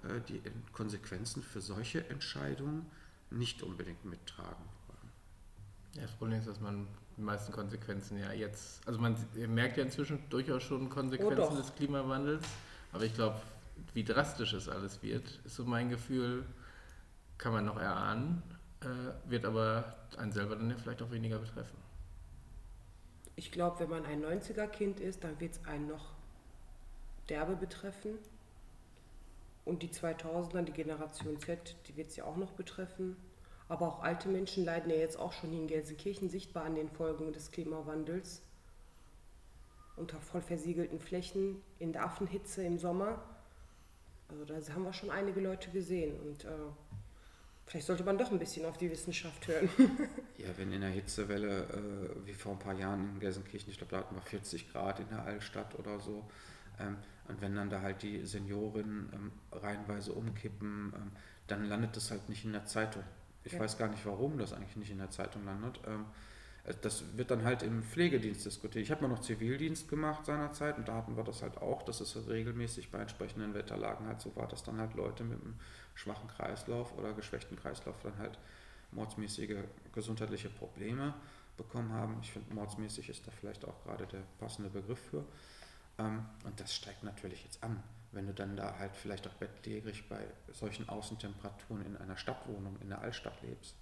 äh, 0.03 0.21
die 0.29 0.43
Konsequenzen 0.73 1.43
für 1.43 1.61
solche 1.61 2.09
Entscheidungen 2.09 2.87
nicht 3.31 3.63
unbedingt 3.63 4.05
mittragen. 4.05 4.65
Ja, 5.95 6.03
das 6.03 6.13
Problem 6.13 6.39
ist, 6.39 6.49
dass 6.49 6.61
man 6.61 6.87
die 7.17 7.23
meisten 7.23 7.53
Konsequenzen 7.53 8.19
ja 8.19 8.33
jetzt, 8.33 8.87
also 8.87 9.01
man 9.01 9.17
merkt 9.49 9.77
ja 9.77 9.83
inzwischen 9.83 10.23
durchaus 10.31 10.63
schon 10.63 10.89
Konsequenzen 10.89 11.53
oh 11.53 11.57
des 11.57 11.75
Klimawandels, 11.75 12.47
aber 12.93 13.05
ich 13.05 13.15
glaube, 13.15 13.41
wie 13.95 14.05
drastisch 14.05 14.53
es 14.53 14.69
alles 14.69 15.03
wird, 15.03 15.41
ist 15.45 15.57
so 15.57 15.65
mein 15.65 15.91
Gefühl, 15.91 16.45
kann 17.39 17.53
man 17.53 17.65
noch 17.65 17.79
erahnen, 17.79 18.43
äh, 18.83 19.31
wird 19.31 19.45
aber 19.45 19.97
einen 20.17 20.33
selber 20.33 20.57
dann 20.57 20.71
ja 20.71 20.77
vielleicht 20.77 21.03
auch 21.03 21.11
weniger 21.11 21.39
betreffen 21.39 21.81
ich 23.41 23.51
glaube, 23.51 23.81
wenn 23.81 23.89
man 23.89 24.05
ein 24.05 24.23
90er-Kind 24.23 25.01
ist, 25.01 25.25
dann 25.25 25.41
wird 25.41 25.53
es 25.53 25.65
einen 25.65 25.89
noch 25.89 26.13
derbe 27.31 27.57
betreffen. 27.57 28.19
Und 29.65 29.83
die 29.83 29.89
2000er, 29.89 30.61
die 30.61 30.73
Generation 30.73 31.39
Z, 31.41 31.75
die 31.87 31.97
wird 31.97 32.09
es 32.09 32.17
ja 32.17 32.25
auch 32.25 32.37
noch 32.37 32.51
betreffen. 32.51 33.17
Aber 33.71 33.89
auch 33.89 34.03
alte 34.03 34.29
Menschen 34.29 34.65
leiden 34.65 34.91
ja 34.91 34.97
jetzt 34.97 35.19
auch 35.19 35.33
schon 35.33 35.53
in 35.53 35.67
Gelsenkirchen 35.67 36.29
sichtbar 36.29 36.65
an 36.65 36.75
den 36.75 36.91
Folgen 36.91 37.33
des 37.33 37.51
Klimawandels. 37.51 38.43
Unter 39.97 40.21
voll 40.21 40.43
versiegelten 40.43 40.99
Flächen, 40.99 41.63
in 41.79 41.93
der 41.93 42.05
Affenhitze 42.05 42.63
im 42.63 42.79
Sommer. 42.79 43.23
Also 44.29 44.45
da 44.45 44.55
haben 44.75 44.85
wir 44.85 44.93
schon 44.93 45.11
einige 45.11 45.41
Leute 45.41 45.71
gesehen. 45.71 46.19
Und 46.21 46.45
äh, 46.45 46.49
Vielleicht 47.71 47.87
sollte 47.87 48.03
man 48.03 48.19
doch 48.19 48.33
ein 48.33 48.39
bisschen 48.41 48.67
auf 48.67 48.77
die 48.79 48.91
Wissenschaft 48.91 49.47
hören. 49.47 49.71
ja, 50.39 50.49
wenn 50.57 50.73
in 50.73 50.81
der 50.81 50.91
Hitzewelle, 50.91 51.63
äh, 51.69 52.27
wie 52.27 52.35
vor 52.35 52.51
ein 52.51 52.59
paar 52.59 52.75
Jahren 52.75 53.11
in 53.11 53.21
Gelsenkirchen, 53.21 53.71
ich 53.71 53.79
glaube, 53.79 53.93
da 53.93 53.99
hatten 53.99 54.17
wir 54.17 54.23
40 54.23 54.73
Grad 54.73 54.99
in 54.99 55.09
der 55.09 55.23
Altstadt 55.23 55.79
oder 55.79 56.01
so, 56.01 56.29
ähm, 56.81 56.97
und 57.29 57.41
wenn 57.41 57.55
dann 57.55 57.71
da 57.71 57.81
halt 57.81 58.03
die 58.03 58.27
Seniorinnen 58.27 59.11
ähm, 59.15 59.33
reihenweise 59.53 60.13
umkippen, 60.13 60.93
ähm, 60.97 61.13
dann 61.47 61.65
landet 61.65 61.95
das 61.95 62.11
halt 62.11 62.29
nicht 62.29 62.45
in 62.45 62.53
der 62.53 62.65
Zeitung. 62.65 63.05
Ich 63.45 63.53
ja. 63.53 63.61
weiß 63.61 63.79
gar 63.79 63.89
nicht, 63.89 64.05
warum 64.05 64.39
das 64.39 64.53
eigentlich 64.53 64.77
nicht 64.77 64.91
in 64.91 64.99
der 64.99 65.11
Zeitung 65.11 65.45
landet. 65.45 65.81
Ähm, 65.87 66.07
äh, 66.65 66.75
das 66.81 67.17
wird 67.17 67.31
dann 67.31 67.45
halt 67.45 67.63
im 67.63 67.83
Pflegedienst 67.83 68.45
diskutiert. 68.45 68.85
Ich 68.85 68.91
habe 68.91 69.03
mal 69.03 69.09
noch 69.09 69.21
Zivildienst 69.21 69.89
gemacht 69.89 70.27
seinerzeit 70.27 70.79
und 70.79 70.89
da 70.89 70.97
hatten 70.97 71.17
wir 71.17 71.25
das 71.25 71.43
halt 71.43 71.59
auch, 71.59 71.83
dass 71.83 72.01
es 72.01 72.29
regelmäßig 72.29 72.91
bei 72.91 72.99
entsprechenden 72.99 73.55
Wetterlagen 73.55 74.07
halt 74.07 74.21
so 74.21 74.35
war, 74.37 74.49
dass 74.49 74.63
dann 74.63 74.79
halt 74.79 74.95
Leute 74.95 75.25
mit 75.25 75.41
einem 75.41 75.59
schwachen 75.95 76.29
Kreislauf 76.29 76.97
oder 76.99 77.13
geschwächten 77.13 77.57
Kreislauf 77.57 77.97
dann 78.03 78.19
halt 78.19 78.39
mordsmäßige 78.93 79.57
gesundheitliche 79.93 80.49
Probleme 80.49 81.15
bekommen 81.57 81.93
haben. 81.93 82.19
Ich 82.23 82.33
finde, 82.33 82.55
mordsmäßig 82.55 83.09
ist 83.09 83.27
da 83.27 83.31
vielleicht 83.31 83.65
auch 83.65 83.85
gerade 83.85 84.07
der 84.07 84.23
passende 84.39 84.71
Begriff 84.71 85.01
für. 85.11 85.25
Ähm, 85.99 86.25
und 86.45 86.59
das 86.59 86.75
steigt 86.75 87.05
natürlich 87.05 87.45
jetzt 87.45 87.63
an, 87.63 87.83
wenn 88.13 88.27
du 88.27 88.35
dann 88.35 88.57
da 88.57 88.79
halt 88.79 88.97
vielleicht 88.97 89.27
auch 89.27 89.35
bettlägerig 89.35 90.09
bei 90.09 90.27
solchen 90.53 90.89
Außentemperaturen 90.89 91.85
in 91.85 91.97
einer 91.97 92.17
Stadtwohnung 92.17 92.77
in 92.81 92.89
der 92.89 93.01
Altstadt 93.01 93.41
lebst. 93.43 93.77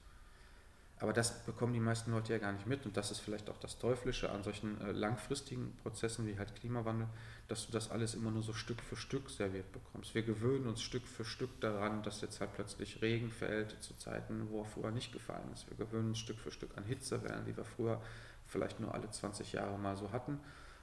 Aber 1.00 1.12
das 1.12 1.44
bekommen 1.44 1.72
die 1.72 1.80
meisten 1.80 2.10
Leute 2.10 2.32
ja 2.32 2.38
gar 2.40 2.52
nicht 2.52 2.66
mit 2.66 2.84
und 2.84 2.96
das 2.96 3.12
ist 3.12 3.20
vielleicht 3.20 3.48
auch 3.48 3.58
das 3.58 3.78
Teuflische 3.78 4.30
an 4.30 4.42
solchen 4.42 4.80
äh, 4.80 4.90
langfristigen 4.90 5.76
Prozessen 5.76 6.26
wie 6.26 6.36
halt 6.36 6.56
Klimawandel, 6.56 7.06
dass 7.46 7.66
du 7.66 7.72
das 7.72 7.90
alles 7.90 8.14
immer 8.14 8.32
nur 8.32 8.42
so 8.42 8.52
Stück 8.52 8.82
für 8.82 8.96
Stück 8.96 9.30
serviert 9.30 9.70
bekommst. 9.70 10.16
Wir 10.16 10.22
gewöhnen 10.22 10.66
uns 10.66 10.82
Stück 10.82 11.06
für 11.06 11.24
Stück 11.24 11.60
daran, 11.60 12.02
dass 12.02 12.20
jetzt 12.20 12.40
halt 12.40 12.52
plötzlich 12.54 13.00
Regen 13.00 13.30
fällt 13.30 13.80
zu 13.80 13.96
Zeiten, 13.96 14.48
wo 14.50 14.62
er 14.62 14.64
früher 14.64 14.90
nicht 14.90 15.12
gefallen 15.12 15.52
ist. 15.54 15.68
Wir 15.70 15.76
gewöhnen 15.76 16.08
uns 16.08 16.18
Stück 16.18 16.38
für 16.40 16.50
Stück 16.50 16.76
an 16.76 16.84
Hitzewellen, 16.84 17.46
die 17.46 17.56
wir 17.56 17.64
früher 17.64 18.02
vielleicht 18.46 18.80
nur 18.80 18.92
alle 18.92 19.08
20 19.08 19.52
Jahre 19.52 19.78
mal 19.78 19.96
so 19.96 20.10
hatten. 20.10 20.40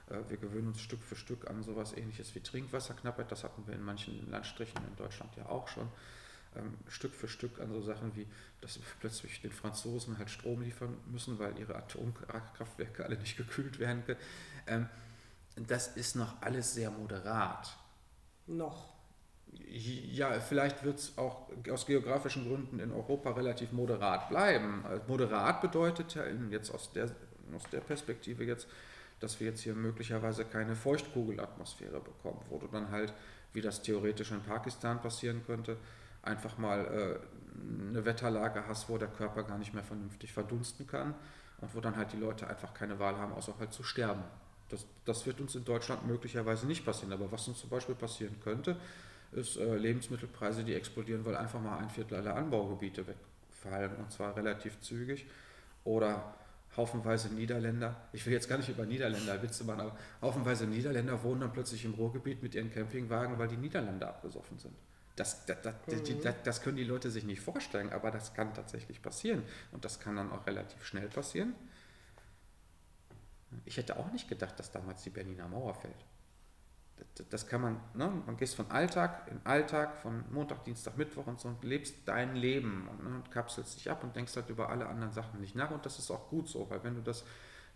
Wir 0.08 0.36
gewöhnen 0.36 0.68
uns 0.68 0.80
Stück 0.80 1.02
für 1.02 1.16
Stück 1.16 1.50
an 1.50 1.64
sowas 1.64 1.92
ähnliches 1.92 2.34
wie 2.34 2.40
Trinkwasserknappheit. 2.40 3.30
Das 3.32 3.42
hatten 3.42 3.66
wir 3.66 3.74
in 3.74 3.82
manchen 3.82 4.30
Landstrichen 4.30 4.80
in 4.86 4.96
Deutschland 4.96 5.34
ja 5.36 5.46
auch 5.46 5.66
schon 5.66 5.88
ähm, 6.56 6.74
Stück 6.88 7.12
für 7.12 7.28
Stück 7.28 7.60
an 7.60 7.72
so 7.72 7.80
Sachen 7.82 8.14
wie, 8.14 8.26
dass 8.60 8.76
wir 8.76 8.84
plötzlich 9.00 9.40
den 9.40 9.52
Franzosen 9.52 10.18
halt 10.18 10.30
Strom 10.30 10.62
liefern 10.62 10.96
müssen, 11.06 11.38
weil 11.38 11.58
ihre 11.58 11.74
Atomkraftwerke 11.74 13.04
alle 13.04 13.18
nicht 13.18 13.36
gekühlt 13.36 13.78
werden 13.78 14.04
können. 14.04 14.20
Ähm, 14.66 14.88
das 15.56 15.96
ist 15.96 16.16
noch 16.16 16.40
alles 16.42 16.74
sehr 16.74 16.90
moderat. 16.90 17.76
Noch. 18.46 18.94
Ja, 19.68 20.38
vielleicht 20.38 20.84
wird 20.84 20.98
es 20.98 21.16
auch 21.16 21.48
aus 21.70 21.86
geografischen 21.86 22.46
Gründen 22.46 22.78
in 22.78 22.92
Europa 22.92 23.30
relativ 23.30 23.72
moderat 23.72 24.28
bleiben. 24.28 24.84
Moderat 25.08 25.62
bedeutet 25.62 26.14
ja 26.14 26.26
jetzt 26.50 26.70
aus 26.70 26.92
der, 26.92 27.10
aus 27.54 27.62
der 27.72 27.80
Perspektive 27.80 28.44
jetzt, 28.44 28.68
dass 29.20 29.40
wir 29.40 29.48
jetzt 29.48 29.60
hier 29.60 29.74
möglicherweise 29.74 30.44
keine 30.44 30.76
Feuchtkugelatmosphäre 30.76 32.00
bekommen, 32.00 32.40
wo 32.48 32.58
du 32.58 32.66
dann 32.66 32.90
halt, 32.90 33.12
wie 33.52 33.60
das 33.60 33.82
theoretisch 33.82 34.30
in 34.30 34.42
Pakistan 34.42 35.00
passieren 35.00 35.42
könnte, 35.46 35.76
einfach 36.22 36.58
mal 36.58 36.84
äh, 36.84 37.88
eine 37.88 38.04
Wetterlage 38.04 38.66
hast, 38.66 38.88
wo 38.88 38.98
der 38.98 39.08
Körper 39.08 39.44
gar 39.44 39.58
nicht 39.58 39.72
mehr 39.72 39.84
vernünftig 39.84 40.32
verdunsten 40.32 40.86
kann 40.86 41.14
und 41.58 41.74
wo 41.74 41.80
dann 41.80 41.96
halt 41.96 42.12
die 42.12 42.18
Leute 42.18 42.46
einfach 42.46 42.74
keine 42.74 42.98
Wahl 42.98 43.16
haben, 43.16 43.32
außer 43.32 43.54
halt 43.58 43.72
zu 43.72 43.82
sterben. 43.82 44.22
Das, 44.68 44.84
das 45.04 45.24
wird 45.26 45.40
uns 45.40 45.54
in 45.54 45.64
Deutschland 45.64 46.06
möglicherweise 46.06 46.66
nicht 46.66 46.84
passieren. 46.84 47.12
Aber 47.12 47.30
was 47.30 47.46
uns 47.48 47.60
zum 47.60 47.70
Beispiel 47.70 47.94
passieren 47.94 48.36
könnte, 48.40 48.76
ist 49.32 49.56
äh, 49.56 49.76
Lebensmittelpreise, 49.76 50.64
die 50.64 50.74
explodieren, 50.74 51.24
weil 51.24 51.36
einfach 51.36 51.60
mal 51.60 51.78
ein 51.78 51.90
Viertel 51.90 52.16
aller 52.16 52.34
Anbaugebiete 52.34 53.04
wegfallen 53.06 53.96
und 53.96 54.10
zwar 54.10 54.36
relativ 54.36 54.80
zügig. 54.80 55.26
Oder 55.84 56.34
haufenweise 56.76 57.28
Niederländer, 57.32 58.08
ich 58.12 58.24
will 58.26 58.32
jetzt 58.32 58.48
gar 58.48 58.58
nicht 58.58 58.68
über 58.68 58.84
Niederländer 58.86 59.42
Witze 59.42 59.64
machen, 59.64 59.80
aber 59.80 59.96
haufenweise 60.20 60.66
Niederländer 60.66 61.22
wohnen 61.22 61.40
dann 61.40 61.52
plötzlich 61.52 61.84
im 61.84 61.94
Ruhrgebiet 61.94 62.42
mit 62.42 62.54
ihren 62.54 62.72
Campingwagen, 62.72 63.38
weil 63.38 63.48
die 63.48 63.56
Niederländer 63.56 64.08
abgesoffen 64.08 64.58
sind. 64.58 64.74
Das, 65.16 65.46
das, 65.46 65.62
das, 65.62 65.74
mhm. 65.86 66.22
das, 66.22 66.34
das, 66.44 66.62
können 66.62 66.76
die 66.76 66.84
Leute 66.84 67.10
sich 67.10 67.24
nicht 67.24 67.40
vorstellen, 67.40 67.90
aber 67.90 68.10
das 68.10 68.34
kann 68.34 68.52
tatsächlich 68.52 69.00
passieren. 69.00 69.42
Und 69.72 69.84
das 69.86 69.98
kann 69.98 70.16
dann 70.16 70.30
auch 70.30 70.46
relativ 70.46 70.84
schnell 70.84 71.08
passieren. 71.08 71.54
Ich 73.64 73.78
hätte 73.78 73.96
auch 73.96 74.12
nicht 74.12 74.28
gedacht, 74.28 74.58
dass 74.58 74.70
damals 74.70 75.02
die 75.02 75.10
Berliner 75.10 75.48
Mauer 75.48 75.74
fällt. 75.74 76.04
Das, 77.30 77.46
kann 77.46 77.60
man, 77.60 77.80
ne? 77.94 78.10
man 78.26 78.36
gehst 78.36 78.54
von 78.54 78.70
Alltag 78.70 79.28
in 79.30 79.40
Alltag, 79.44 79.96
von 79.96 80.24
Montag, 80.30 80.64
Dienstag, 80.64 80.96
Mittwoch 80.96 81.26
und 81.26 81.40
so 81.40 81.48
und 81.48 81.64
lebst 81.64 81.94
dein 82.06 82.36
Leben 82.36 82.88
und, 82.88 83.04
ne, 83.04 83.16
und 83.16 83.30
kapselst 83.30 83.76
dich 83.76 83.90
ab 83.90 84.02
und 84.04 84.14
denkst 84.14 84.36
halt 84.36 84.48
über 84.50 84.68
alle 84.68 84.86
anderen 84.86 85.12
Sachen 85.12 85.40
nicht 85.40 85.54
nach. 85.54 85.70
Und 85.70 85.84
das 85.86 85.98
ist 85.98 86.10
auch 86.10 86.28
gut 86.28 86.48
so, 86.48 86.68
weil 86.70 86.82
wenn 86.84 86.94
du 86.94 87.00
das 87.00 87.24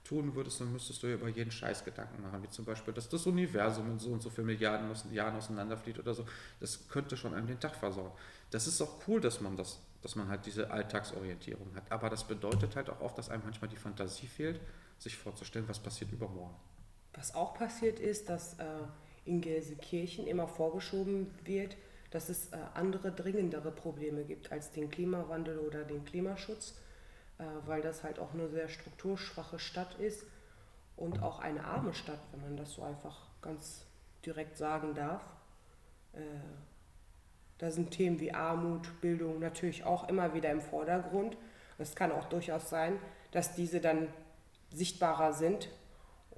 tun 0.05 0.35
würdest, 0.35 0.61
dann 0.61 0.73
müsstest 0.73 1.03
du 1.03 1.07
ja 1.07 1.15
über 1.15 1.29
jeden 1.29 1.51
Scheiß 1.51 1.85
Gedanken 1.85 2.23
machen, 2.23 2.43
wie 2.43 2.49
zum 2.49 2.65
Beispiel, 2.65 2.93
dass 2.95 3.09
das 3.09 3.27
Universum 3.27 3.91
in 3.91 3.99
so 3.99 4.11
und 4.11 4.23
so 4.23 4.31
viele 4.31 4.47
Milliarden 4.47 4.91
Jahren 5.13 5.37
auseinanderfliegt 5.37 5.99
oder 5.99 6.15
so. 6.15 6.27
Das 6.59 6.89
könnte 6.89 7.17
schon 7.17 7.35
einem 7.35 7.47
den 7.47 7.61
Tag 7.61 7.75
versorgen. 7.75 8.13
Das 8.51 8.67
ist 8.67 8.81
auch 8.81 9.07
cool, 9.07 9.21
dass 9.21 9.41
man 9.41 9.57
das, 9.57 9.81
dass 10.03 10.17
man 10.17 10.29
halt 10.29 10.47
diese 10.47 10.71
Alltagsorientierung 10.71 11.75
hat. 11.75 11.91
Aber 11.91 12.09
das 12.09 12.25
bedeutet 12.25 12.77
halt 12.77 12.91
auch 12.91 13.01
oft, 13.01 13.19
dass 13.19 13.29
einem 13.29 13.43
manchmal 13.45 13.69
die 13.69 13.77
Fantasie 13.77 14.27
fehlt, 14.27 14.61
sich 14.99 15.17
vorzustellen, 15.17 15.69
was 15.69 15.79
passiert 15.79 16.13
übermorgen. 16.13 16.57
Was 17.15 17.35
auch 17.35 17.55
passiert 17.55 17.99
ist, 17.99 18.29
dass 18.29 18.59
äh, 18.59 18.65
in 19.25 19.41
Gelsenkirchen 19.41 20.27
immer 20.27 20.49
vorgeschoben 20.49 21.31
wird, 21.45 21.77
dass 22.11 22.29
es 22.29 22.49
äh, 22.49 22.57
andere 22.75 23.13
dringendere 23.13 23.71
Probleme 23.71 24.25
gibt 24.25 24.53
als 24.53 24.71
den 24.71 24.91
Klimawandel 24.91 25.59
oder 25.59 25.85
den 25.85 26.05
Klimaschutz 26.05 26.75
äh, 27.41 27.45
weil 27.67 27.81
das 27.81 28.05
halt 28.05 28.19
auch 28.19 28.35
eine 28.35 28.49
sehr 28.49 28.69
strukturschwache 28.69 29.59
Stadt 29.59 29.95
ist 29.99 30.25
und 30.97 31.23
auch 31.23 31.39
eine 31.41 31.65
arme 31.65 31.95
Stadt, 31.95 32.21
wenn 32.33 32.43
man 32.43 32.57
das 32.59 32.75
so 32.75 32.83
einfach 32.83 33.29
ganz 33.41 33.87
direkt 34.27 34.59
sagen 34.59 34.95
darf. 34.95 35.23
Äh, 36.13 36.21
da 37.57 37.71
sind 37.71 37.93
Themen 37.93 38.21
wie 38.21 38.33
Armut, 38.33 39.01
Bildung 39.01 39.39
natürlich 39.39 39.85
auch 39.85 40.09
immer 40.09 40.35
wieder 40.35 40.51
im 40.51 40.61
Vordergrund. 40.61 41.37
Es 41.79 41.95
kann 41.95 42.13
auch 42.13 42.27
durchaus 42.27 42.69
sein, 42.69 42.99
dass 43.31 43.55
diese 43.55 43.81
dann 43.81 44.09
sichtbarer 44.71 45.33
sind 45.33 45.71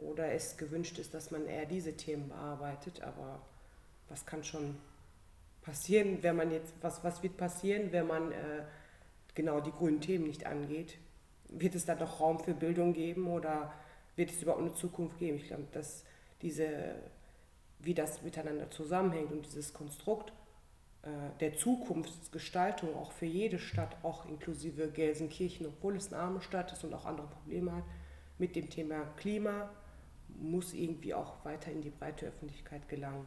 oder 0.05 0.33
es 0.33 0.57
gewünscht 0.57 0.99
ist, 0.99 1.15
dass 1.15 1.31
man 1.31 1.47
eher 1.47 1.67
diese 1.67 1.97
Themen 1.97 2.29
bearbeitet. 2.29 3.03
Aber 3.03 3.41
was 4.09 4.27
kann 4.27 4.45
schon 4.45 4.77
passieren, 5.63 6.23
wenn 6.23 6.37
man 6.37 6.51
jetzt, 6.51 6.75
was, 6.81 7.03
was 7.05 7.23
wird 7.23 7.37
passieren, 7.37 7.93
wenn 7.93 8.07
man 8.07 8.33
äh, 8.33 8.65
genau 9.35 9.61
die 9.61 9.73
grünen 9.73 10.01
Themen 10.01 10.27
nicht 10.27 10.47
angeht. 10.47 10.99
Wird 11.49 11.75
es 11.75 11.87
dann 11.87 11.99
noch 11.99 12.21
Raum 12.21 12.41
für 12.41 12.55
Bildung 12.55 12.93
geben 12.93 13.29
oder 13.29 13.73
wird 14.17 14.31
es 14.31 14.43
überhaupt 14.43 14.63
eine 14.63 14.75
Zukunft 14.75 15.19
geben? 15.19 15.37
Ich 15.37 15.49
glaube, 15.49 15.67
dass 15.73 16.05
diese, 16.43 16.97
wie 17.79 17.95
das 17.95 18.23
miteinander 18.23 18.71
zusammenhängt 18.71 19.33
und 19.33 19.47
dieses 19.47 19.73
Konstrukt 19.73 20.33
äh, 21.03 21.09
der 21.41 21.57
Zukunftsgestaltung 21.57 22.95
auch 22.97 23.13
für 23.13 23.27
jede 23.27 23.59
Stadt, 23.59 23.97
auch 24.03 24.27
inklusive 24.27 24.89
Gelsenkirchen, 24.89 25.67
obwohl 25.67 25.97
es 25.97 26.13
eine 26.13 26.23
arme 26.23 26.43
Stadt 26.43 26.73
ist 26.73 26.85
und 26.85 26.95
auch 26.95 27.07
andere 27.07 27.29
Probleme 27.29 27.73
hat, 27.73 27.85
mit 28.39 28.57
dem 28.57 28.71
Thema 28.71 29.05
Klima 29.17 29.71
muss 30.41 30.73
irgendwie 30.73 31.15
auch 31.15 31.45
weiter 31.45 31.71
in 31.71 31.83
die 31.83 31.91
breite 31.91 32.27
Öffentlichkeit 32.27 32.89
gelangen 32.89 33.27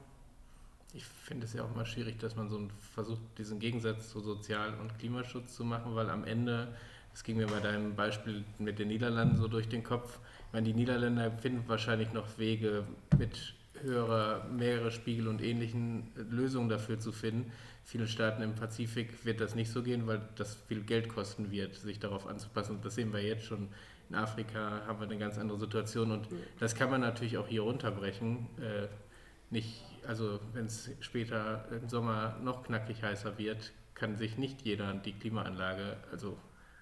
ich 0.95 1.05
finde 1.05 1.45
es 1.45 1.53
ja 1.53 1.63
auch 1.63 1.75
mal 1.75 1.85
schwierig, 1.85 2.19
dass 2.19 2.35
man 2.35 2.49
so 2.49 2.67
versucht, 2.93 3.19
diesen 3.37 3.59
Gegensatz 3.59 4.09
zu 4.09 4.21
Sozial- 4.21 4.79
und 4.79 4.97
Klimaschutz 4.97 5.55
zu 5.55 5.65
machen, 5.65 5.93
weil 5.93 6.09
am 6.09 6.23
Ende, 6.23 6.73
das 7.11 7.23
ging 7.23 7.35
mir 7.35 7.47
bei 7.47 7.59
deinem 7.59 7.95
Beispiel 7.95 8.45
mit 8.59 8.79
den 8.79 8.87
Niederlanden 8.87 9.35
so 9.35 9.47
durch 9.47 9.67
den 9.67 9.83
Kopf, 9.83 10.19
ich 10.47 10.53
meine, 10.53 10.67
die 10.67 10.73
Niederländer 10.73 11.31
finden 11.31 11.67
wahrscheinlich 11.67 12.13
noch 12.13 12.37
Wege 12.37 12.85
mit 13.17 13.55
höherer 13.81 14.45
Meeresspiegel 14.45 15.27
und 15.27 15.41
ähnlichen 15.41 16.11
Lösungen 16.15 16.69
dafür 16.69 16.97
zu 16.97 17.11
finden. 17.11 17.51
Vielen 17.83 18.07
Staaten 18.07 18.41
im 18.41 18.55
Pazifik 18.55 19.25
wird 19.25 19.41
das 19.41 19.53
nicht 19.53 19.69
so 19.69 19.83
gehen, 19.83 20.07
weil 20.07 20.21
das 20.37 20.55
viel 20.55 20.81
Geld 20.81 21.09
kosten 21.09 21.51
wird, 21.51 21.75
sich 21.75 21.99
darauf 21.99 22.25
anzupassen. 22.25 22.77
Und 22.77 22.85
das 22.85 22.95
sehen 22.95 23.11
wir 23.11 23.21
jetzt 23.21 23.43
schon. 23.43 23.67
In 24.09 24.15
Afrika 24.15 24.81
haben 24.85 24.99
wir 24.99 25.07
eine 25.07 25.17
ganz 25.17 25.37
andere 25.37 25.59
Situation 25.59 26.11
und 26.11 26.27
das 26.59 26.75
kann 26.75 26.89
man 26.89 27.01
natürlich 27.01 27.37
auch 27.37 27.47
hier 27.47 27.61
runterbrechen. 27.61 28.47
Äh, 28.59 28.87
nicht 29.49 29.83
also 30.07 30.39
wenn 30.53 30.65
es 30.65 30.91
später 30.99 31.65
im 31.71 31.87
Sommer 31.89 32.37
noch 32.41 32.63
knackig 32.63 33.03
heißer 33.03 33.37
wird, 33.37 33.73
kann 33.93 34.15
sich 34.15 34.37
nicht 34.37 34.61
jeder 34.63 34.93
die 34.93 35.13
Klimaanlage, 35.13 35.97
also 36.11 36.37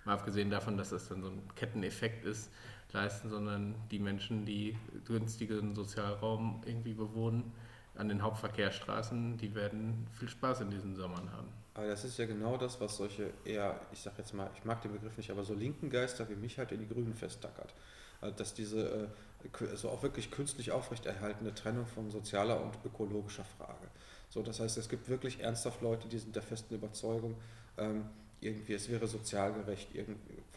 mal 0.05 0.13
abgesehen 0.13 0.49
davon, 0.49 0.77
dass 0.77 0.89
das 0.89 1.07
dann 1.07 1.21
so 1.21 1.29
ein 1.29 1.41
Ketteneffekt 1.55 2.25
ist, 2.25 2.51
leisten, 2.91 3.29
sondern 3.29 3.75
die 3.91 3.99
Menschen, 3.99 4.45
die 4.45 4.77
günstigen 5.05 5.75
Sozialraum 5.75 6.61
irgendwie 6.65 6.93
bewohnen, 6.93 7.51
an 7.95 8.09
den 8.09 8.23
Hauptverkehrsstraßen, 8.23 9.37
die 9.37 9.53
werden 9.53 10.07
viel 10.13 10.27
Spaß 10.29 10.61
in 10.61 10.71
diesen 10.71 10.95
Sommern 10.95 11.31
haben. 11.31 11.49
Aber 11.75 11.87
das 11.87 12.03
ist 12.03 12.17
ja 12.17 12.25
genau 12.25 12.57
das, 12.57 12.79
was 12.79 12.97
solche 12.97 13.31
eher, 13.45 13.79
ich 13.91 13.99
sag 14.01 14.17
jetzt 14.17 14.33
mal, 14.33 14.49
ich 14.55 14.63
mag 14.63 14.81
den 14.81 14.91
Begriff 14.91 15.17
nicht, 15.17 15.31
aber 15.31 15.43
so 15.43 15.53
linken 15.53 15.89
Geister 15.89 16.29
wie 16.29 16.35
mich 16.35 16.57
halt 16.59 16.71
in 16.71 16.79
die 16.79 16.87
Grünen 16.87 17.15
festtackert. 17.15 17.73
Also, 18.21 18.35
dass 18.35 18.53
diese 18.53 19.09
äh, 19.51 19.67
also 19.69 19.89
auch 19.89 20.03
wirklich 20.03 20.31
künstlich 20.31 20.71
aufrechterhaltene 20.71 21.53
Trennung 21.53 21.85
von 21.85 22.11
sozialer 22.11 22.61
und 22.61 22.77
ökologischer 22.85 23.43
Frage. 23.43 23.87
So, 24.29 24.41
das 24.41 24.59
heißt, 24.59 24.77
es 24.77 24.87
gibt 24.87 25.09
wirklich 25.09 25.41
ernsthaft 25.41 25.81
Leute, 25.81 26.07
die 26.07 26.17
sind 26.17 26.35
der 26.35 26.43
festen 26.43 26.73
Überzeugung, 26.75 27.35
ähm, 27.77 28.05
irgendwie 28.39 28.73
es 28.73 28.89
wäre 28.89 29.07
sozial 29.07 29.53
gerecht, 29.53 29.89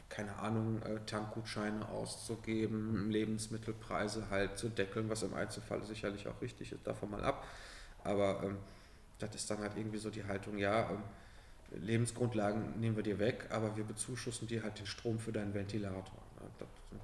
keine 0.08 0.36
Ahnung, 0.36 0.82
äh, 0.82 1.00
Tankgutscheine 1.06 1.88
auszugeben, 1.88 3.10
Lebensmittelpreise 3.10 4.30
halt 4.30 4.58
zu 4.58 4.68
deckeln, 4.68 5.08
was 5.08 5.22
im 5.22 5.34
Einzelfall 5.34 5.82
sicherlich 5.84 6.28
auch 6.28 6.40
richtig 6.40 6.72
ist, 6.72 6.86
davon 6.86 7.10
mal 7.10 7.24
ab. 7.24 7.44
Aber 8.04 8.42
ähm, 8.44 8.56
das 9.18 9.34
ist 9.34 9.50
dann 9.50 9.58
halt 9.58 9.76
irgendwie 9.76 9.98
so 9.98 10.10
die 10.10 10.24
Haltung, 10.24 10.58
ja, 10.58 10.90
ähm, 10.90 11.02
Lebensgrundlagen 11.70 12.78
nehmen 12.78 12.96
wir 12.96 13.02
dir 13.02 13.18
weg, 13.18 13.48
aber 13.50 13.76
wir 13.76 13.84
bezuschussen 13.84 14.46
dir 14.46 14.62
halt 14.62 14.78
den 14.78 14.86
Strom 14.86 15.18
für 15.18 15.32
deinen 15.32 15.52
Ventilator. 15.52 16.22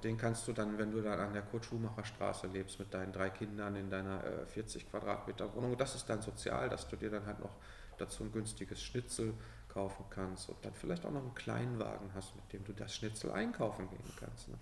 Den 0.03 0.17
kannst 0.17 0.47
du 0.47 0.53
dann, 0.53 0.77
wenn 0.77 0.91
du 0.91 1.01
dann 1.01 1.19
an 1.19 1.33
der 1.33 1.41
Kurt-Schumacher-Straße 1.41 2.47
lebst 2.47 2.79
mit 2.79 2.93
deinen 2.93 3.11
drei 3.11 3.29
Kindern 3.29 3.75
in 3.75 3.89
deiner 3.89 4.23
äh, 4.23 4.45
40 4.45 4.89
Quadratmeter 4.89 5.53
Wohnung, 5.53 5.77
das 5.77 5.95
ist 5.95 6.09
dann 6.09 6.21
sozial, 6.21 6.69
dass 6.69 6.87
du 6.87 6.95
dir 6.95 7.09
dann 7.09 7.25
halt 7.25 7.39
noch 7.39 7.55
dazu 7.97 8.23
ein 8.23 8.31
günstiges 8.31 8.81
Schnitzel 8.81 9.33
kaufen 9.69 10.05
kannst 10.09 10.49
und 10.49 10.57
dann 10.63 10.73
vielleicht 10.73 11.05
auch 11.05 11.11
noch 11.11 11.21
einen 11.21 11.35
Kleinwagen 11.35 12.13
hast, 12.13 12.35
mit 12.35 12.53
dem 12.53 12.63
du 12.63 12.73
das 12.73 12.95
Schnitzel 12.95 13.31
einkaufen 13.31 13.89
gehen 13.89 14.13
kannst. 14.19 14.47
Ne? 14.47 14.55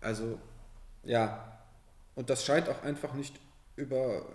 Also 0.00 0.38
ja, 1.02 1.58
und 2.14 2.30
das 2.30 2.44
scheint 2.44 2.68
auch 2.68 2.82
einfach 2.82 3.14
nicht 3.14 3.38
über, 3.76 4.26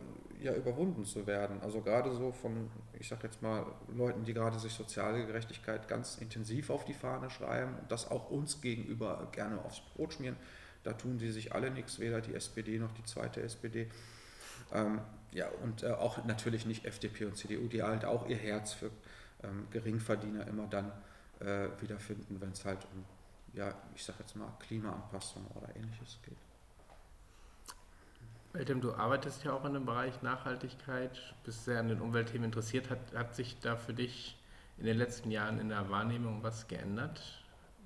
ja, 0.41 0.53
überwunden 0.53 1.05
zu 1.05 1.25
werden. 1.27 1.61
Also 1.61 1.81
gerade 1.81 2.13
so 2.15 2.31
von, 2.31 2.69
ich 2.99 3.07
sag 3.07 3.23
jetzt 3.23 3.41
mal, 3.41 3.65
Leuten, 3.93 4.23
die 4.25 4.33
gerade 4.33 4.59
sich 4.59 4.73
soziale 4.73 5.25
Gerechtigkeit 5.25 5.87
ganz 5.87 6.17
intensiv 6.17 6.69
auf 6.69 6.85
die 6.85 6.93
Fahne 6.93 7.29
schreiben 7.29 7.75
und 7.81 7.91
das 7.91 8.09
auch 8.09 8.29
uns 8.29 8.61
gegenüber 8.61 9.27
gerne 9.31 9.63
aufs 9.63 9.81
Brot 9.95 10.13
schmieren. 10.13 10.35
Da 10.83 10.93
tun 10.93 11.19
sie 11.19 11.31
sich 11.31 11.53
alle 11.53 11.71
nichts, 11.71 11.99
weder 11.99 12.21
die 12.21 12.33
SPD 12.33 12.79
noch 12.79 12.91
die 12.93 13.03
zweite 13.03 13.41
SPD. 13.41 13.89
Ähm, 14.73 15.01
ja, 15.31 15.47
und 15.63 15.83
äh, 15.83 15.91
auch 15.91 16.23
natürlich 16.25 16.65
nicht 16.65 16.85
FDP 16.85 17.25
und 17.25 17.37
CDU, 17.37 17.67
die 17.67 17.83
halt 17.83 18.05
auch 18.05 18.27
ihr 18.27 18.37
Herz 18.37 18.73
für 18.73 18.91
ähm, 19.43 19.67
Geringverdiener 19.71 20.47
immer 20.47 20.67
dann 20.67 20.91
äh, 21.39 21.69
wiederfinden, 21.81 22.39
wenn 22.41 22.51
es 22.51 22.65
halt 22.65 22.85
um, 22.93 23.05
ja, 23.53 23.73
ich 23.95 24.03
sag 24.03 24.19
jetzt 24.19 24.35
mal, 24.35 24.51
Klimaanpassung 24.59 25.45
oder 25.55 25.75
ähnliches 25.75 26.19
geht. 26.23 26.37
Eltem, 28.53 28.81
du 28.81 28.93
arbeitest 28.93 29.43
ja 29.43 29.53
auch 29.53 29.63
in 29.65 29.73
dem 29.73 29.85
Bereich 29.85 30.21
Nachhaltigkeit, 30.23 31.11
bist 31.43 31.65
sehr 31.65 31.79
an 31.79 31.87
den 31.87 32.01
Umweltthemen 32.01 32.45
interessiert. 32.45 32.89
Hat, 32.89 32.99
hat 33.13 33.35
sich 33.35 33.59
da 33.59 33.75
für 33.75 33.93
dich 33.93 34.37
in 34.77 34.85
den 34.85 34.97
letzten 34.97 35.29
Jahren 35.29 35.59
in 35.59 35.69
der 35.69 35.89
Wahrnehmung 35.89 36.41
was 36.41 36.67
geändert, 36.67 37.21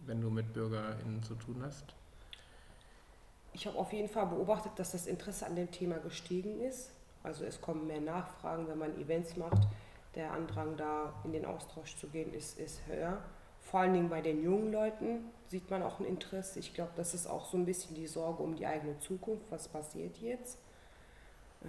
wenn 0.06 0.22
du 0.22 0.30
mit 0.30 0.54
BürgerInnen 0.54 1.22
zu 1.22 1.36
tun 1.36 1.62
hast? 1.66 1.94
Ich 3.52 3.68
habe 3.68 3.78
auf 3.78 3.92
jeden 3.92 4.08
Fall 4.08 4.28
beobachtet, 4.28 4.72
dass 4.78 4.94
das 4.94 5.06
Interesse 5.06 5.46
an 5.46 5.56
dem 5.56 5.70
Thema 5.70 5.98
gestiegen 5.98 6.62
ist. 6.62 6.92
Also 7.24 7.44
es 7.44 7.60
kommen 7.62 7.86
mehr 7.86 8.02
Nachfragen, 8.02 8.68
wenn 8.68 8.78
man 8.78 8.98
Events 9.00 9.36
macht. 9.36 9.68
Der 10.16 10.32
Andrang 10.32 10.78
da 10.78 11.14
in 11.24 11.34
den 11.34 11.46
Austausch 11.46 11.96
zu 11.98 12.08
gehen 12.08 12.34
ist, 12.34 12.58
ist 12.58 12.86
höher. 12.88 13.22
Vor 13.64 13.80
allen 13.80 13.94
Dingen 13.94 14.10
bei 14.10 14.22
den 14.22 14.44
jungen 14.44 14.72
Leuten 14.72 15.32
sieht 15.48 15.70
man 15.70 15.82
auch 15.84 16.00
ein 16.00 16.06
Interesse. 16.06 16.60
Ich 16.60 16.74
glaube, 16.74 16.92
das 16.96 17.14
ist 17.14 17.28
auch 17.28 17.46
so 17.46 17.58
ein 17.58 17.66
bisschen 17.66 17.96
die 17.96 18.08
Sorge 18.08 18.44
um 18.44 18.56
die 18.56 18.66
eigene 18.66 19.00
Zukunft, 19.00 19.46
was 19.50 19.68
passiert 19.68 20.18
jetzt. 20.18 20.60
Äh, 21.62 21.68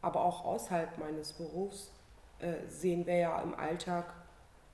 aber 0.00 0.24
auch 0.24 0.44
außerhalb 0.44 0.98
meines 0.98 1.32
Berufs 1.32 1.90
äh, 2.38 2.66
sehen 2.68 3.06
wir 3.06 3.16
ja 3.16 3.42
im 3.42 3.54
Alltag, 3.54 4.14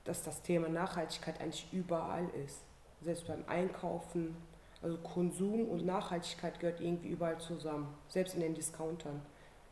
dass 0.03 0.23
das 0.23 0.41
Thema 0.41 0.69
Nachhaltigkeit 0.69 1.39
eigentlich 1.41 1.67
überall 1.71 2.29
ist. 2.45 2.61
Selbst 3.01 3.27
beim 3.27 3.43
Einkaufen, 3.47 4.35
Also 4.81 4.97
Konsum 4.97 5.69
und 5.69 5.85
Nachhaltigkeit 5.85 6.59
gehört 6.59 6.81
irgendwie 6.81 7.07
überall 7.09 7.39
zusammen, 7.39 7.87
selbst 8.09 8.35
in 8.35 8.41
den 8.41 8.53
Discountern. 8.53 9.21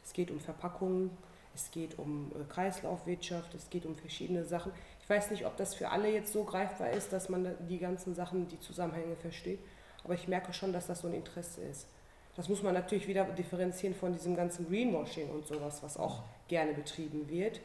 Es 0.03 0.13
geht 0.13 0.31
um 0.31 0.39
Verpackungen, 0.39 1.11
es 1.53 1.69
geht 1.71 1.99
um 1.99 2.31
äh, 2.31 2.45
Kreislaufwirtschaft, 2.45 3.53
es 3.53 3.69
geht 3.69 3.85
um 3.85 3.95
verschiedene 3.95 4.45
Sachen. 4.45 4.71
Weiß 5.11 5.29
nicht, 5.29 5.45
ob 5.45 5.57
das 5.57 5.75
für 5.75 5.89
alle 5.89 6.09
jetzt 6.09 6.31
so 6.31 6.45
greifbar 6.45 6.91
ist, 6.91 7.11
dass 7.11 7.27
man 7.27 7.53
die 7.67 7.79
ganzen 7.79 8.15
Sachen, 8.15 8.47
die 8.47 8.61
Zusammenhänge 8.61 9.17
versteht, 9.17 9.59
aber 10.05 10.13
ich 10.13 10.29
merke 10.29 10.53
schon, 10.53 10.71
dass 10.71 10.87
das 10.87 11.01
so 11.01 11.09
ein 11.09 11.13
Interesse 11.13 11.59
ist. 11.63 11.85
Das 12.37 12.47
muss 12.47 12.63
man 12.63 12.73
natürlich 12.73 13.09
wieder 13.09 13.25
differenzieren 13.25 13.93
von 13.93 14.13
diesem 14.13 14.37
ganzen 14.37 14.69
Greenwashing 14.69 15.29
und 15.29 15.45
sowas, 15.45 15.83
was 15.83 15.97
auch 15.97 16.23
gerne 16.47 16.73
betrieben 16.73 17.27
wird. 17.27 17.59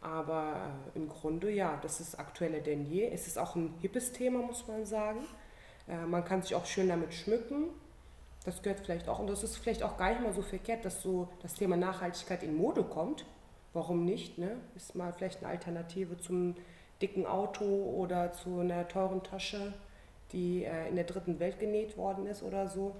Aber 0.00 0.70
äh, 0.94 0.96
im 0.96 1.08
Grunde 1.08 1.50
ja, 1.50 1.76
das 1.82 1.98
ist 1.98 2.20
aktueller 2.20 2.60
denn 2.60 2.86
je. 2.86 3.08
Es 3.08 3.26
ist 3.26 3.36
auch 3.36 3.56
ein 3.56 3.74
hippes 3.80 4.12
Thema, 4.12 4.38
muss 4.42 4.68
man 4.68 4.86
sagen. 4.86 5.26
Äh, 5.88 6.06
man 6.06 6.24
kann 6.24 6.42
sich 6.42 6.54
auch 6.54 6.66
schön 6.66 6.88
damit 6.88 7.12
schmücken. 7.12 7.64
Das 8.44 8.62
gehört 8.62 8.78
vielleicht 8.78 9.08
auch, 9.08 9.18
und 9.18 9.26
das 9.26 9.42
ist 9.42 9.56
vielleicht 9.56 9.82
auch 9.82 9.96
gar 9.96 10.10
nicht 10.10 10.22
mal 10.22 10.32
so 10.32 10.42
verkehrt, 10.42 10.84
dass 10.84 11.02
so 11.02 11.26
das 11.42 11.54
Thema 11.54 11.76
Nachhaltigkeit 11.76 12.44
in 12.44 12.54
Mode 12.54 12.84
kommt. 12.84 13.26
Warum 13.72 14.04
nicht? 14.04 14.38
Ne? 14.38 14.56
Ist 14.76 14.94
mal 14.94 15.12
vielleicht 15.12 15.42
eine 15.42 15.48
Alternative 15.48 16.16
zum 16.16 16.54
dicken 17.02 17.26
Auto 17.26 17.64
oder 17.64 18.32
zu 18.32 18.60
einer 18.60 18.88
teuren 18.88 19.22
Tasche, 19.22 19.72
die 20.32 20.64
äh, 20.64 20.88
in 20.88 20.96
der 20.96 21.04
dritten 21.04 21.38
Welt 21.38 21.58
genäht 21.58 21.96
worden 21.96 22.26
ist 22.26 22.42
oder 22.42 22.68
so. 22.68 22.94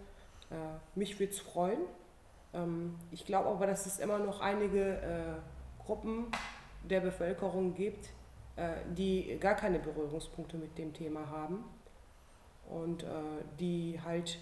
Äh, 0.50 0.54
mich 0.98 1.18
würde 1.18 1.32
es 1.32 1.40
freuen. 1.40 1.80
Ähm, 2.52 2.94
ich 3.10 3.24
glaube 3.24 3.48
aber, 3.48 3.66
dass 3.66 3.86
es 3.86 3.98
immer 3.98 4.18
noch 4.18 4.40
einige 4.40 4.96
äh, 4.96 5.84
Gruppen 5.84 6.26
der 6.84 7.00
Bevölkerung 7.00 7.74
gibt, 7.74 8.10
äh, 8.56 8.72
die 8.96 9.36
gar 9.40 9.54
keine 9.54 9.78
Berührungspunkte 9.78 10.56
mit 10.56 10.76
dem 10.78 10.92
Thema 10.92 11.28
haben 11.30 11.64
und 12.68 13.02
äh, 13.02 13.06
die 13.58 14.00
halt 14.04 14.38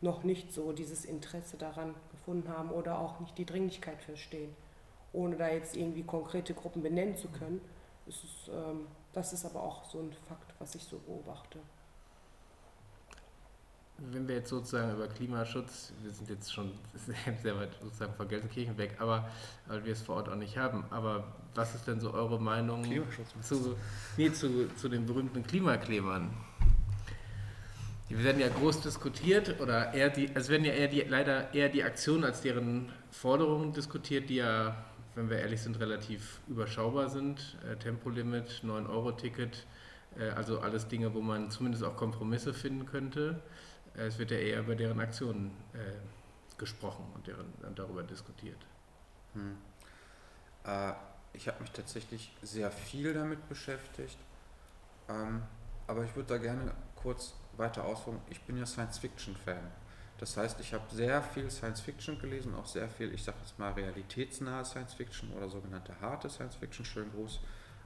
noch 0.00 0.22
nicht 0.22 0.52
so 0.52 0.72
dieses 0.72 1.04
Interesse 1.04 1.56
daran 1.56 1.94
gefunden 2.10 2.48
haben 2.48 2.70
oder 2.70 2.98
auch 2.98 3.20
nicht 3.20 3.36
die 3.36 3.44
Dringlichkeit 3.44 4.00
verstehen. 4.02 4.54
Ohne 5.12 5.36
da 5.36 5.48
jetzt 5.48 5.76
irgendwie 5.76 6.02
konkrete 6.02 6.54
Gruppen 6.54 6.82
benennen 6.82 7.16
zu 7.16 7.28
können, 7.28 7.60
ist 8.08 8.24
es, 8.24 8.48
ähm, 8.48 8.86
das 9.12 9.32
ist 9.32 9.44
aber 9.44 9.62
auch 9.62 9.84
so 9.84 10.00
ein 10.00 10.12
Fakt, 10.28 10.54
was 10.58 10.74
ich 10.74 10.82
so 10.82 10.98
beobachte. 10.98 11.58
Wenn 13.98 14.28
wir 14.28 14.36
jetzt 14.36 14.50
sozusagen 14.50 14.92
über 14.92 15.08
Klimaschutz, 15.08 15.92
wir 16.02 16.12
sind 16.12 16.30
jetzt 16.30 16.52
schon 16.52 16.72
sehr 17.42 17.56
weit 17.56 17.76
sozusagen 17.82 18.14
von 18.14 18.28
Gelsenkirchen 18.28 18.78
weg, 18.78 18.96
aber 19.00 19.28
weil 19.66 19.84
wir 19.84 19.92
es 19.92 20.02
vor 20.02 20.16
Ort 20.16 20.28
auch 20.28 20.36
nicht 20.36 20.56
haben, 20.56 20.84
aber 20.90 21.24
was 21.54 21.74
ist 21.74 21.86
denn 21.86 22.00
so 22.00 22.12
eure 22.12 22.40
Meinung 22.40 22.84
zu, 23.42 23.76
nee, 24.16 24.32
zu, 24.32 24.68
zu 24.76 24.88
den 24.88 25.04
berühmten 25.04 25.42
Klimaklebern? 25.42 26.30
Die 28.08 28.22
werden 28.22 28.40
ja 28.40 28.48
groß 28.48 28.80
diskutiert 28.82 29.60
oder 29.60 29.92
eher 29.92 30.08
die, 30.08 30.30
es 30.32 30.48
werden 30.48 30.64
ja 30.64 30.72
eher 30.72 30.88
die, 30.88 31.00
leider 31.00 31.52
eher 31.52 31.68
die 31.68 31.82
Aktionen 31.82 32.24
als 32.24 32.40
deren 32.40 32.90
Forderungen 33.10 33.72
diskutiert, 33.72 34.30
die 34.30 34.36
ja, 34.36 34.76
wenn 35.18 35.28
wir 35.30 35.40
ehrlich 35.40 35.60
sind, 35.60 35.80
relativ 35.80 36.38
überschaubar 36.46 37.08
sind. 37.10 37.56
Äh, 37.68 37.76
Tempolimit, 37.76 38.62
9-Euro-Ticket, 38.64 39.66
äh, 40.16 40.28
also 40.30 40.60
alles 40.60 40.86
Dinge, 40.86 41.12
wo 41.12 41.20
man 41.20 41.50
zumindest 41.50 41.82
auch 41.82 41.96
Kompromisse 41.96 42.54
finden 42.54 42.86
könnte. 42.86 43.42
Äh, 43.96 44.06
es 44.06 44.18
wird 44.18 44.30
ja 44.30 44.36
eher 44.38 44.60
über 44.60 44.76
deren 44.76 45.00
Aktionen 45.00 45.50
äh, 45.74 46.56
gesprochen 46.56 47.04
und, 47.14 47.26
deren, 47.26 47.52
darüber 47.74 48.04
diskutiert. 48.04 48.64
Hm. 49.34 49.58
Äh, 50.64 50.92
ich 51.32 51.48
habe 51.48 51.60
mich 51.62 51.72
tatsächlich 51.72 52.32
sehr 52.42 52.70
viel 52.70 53.12
damit 53.12 53.48
beschäftigt, 53.48 54.18
ähm, 55.08 55.42
aber 55.88 56.04
ich 56.04 56.14
würde 56.14 56.28
da 56.28 56.38
gerne 56.38 56.72
kurz 56.94 57.34
weiter 57.56 57.84
ausführen. 57.84 58.20
Ich 58.30 58.40
bin 58.42 58.56
ja 58.56 58.66
Science-Fiction-Fan. 58.66 59.77
Das 60.18 60.36
heißt, 60.36 60.58
ich 60.60 60.74
habe 60.74 60.84
sehr 60.92 61.22
viel 61.22 61.50
Science-Fiction 61.50 62.18
gelesen, 62.18 62.54
auch 62.54 62.66
sehr 62.66 62.88
viel, 62.88 63.14
ich 63.14 63.22
sage 63.22 63.38
jetzt 63.40 63.58
mal, 63.58 63.72
realitätsnahe 63.72 64.64
Science-Fiction 64.64 65.32
oder 65.32 65.48
sogenannte 65.48 65.94
harte 66.00 66.28
Science-Fiction. 66.28 66.84
Schönen 66.84 67.12
Gruß 67.12 67.40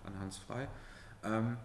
an 0.05 0.19
Hans 0.19 0.39
Frei. 0.39 0.67
Ähm, 1.23 1.59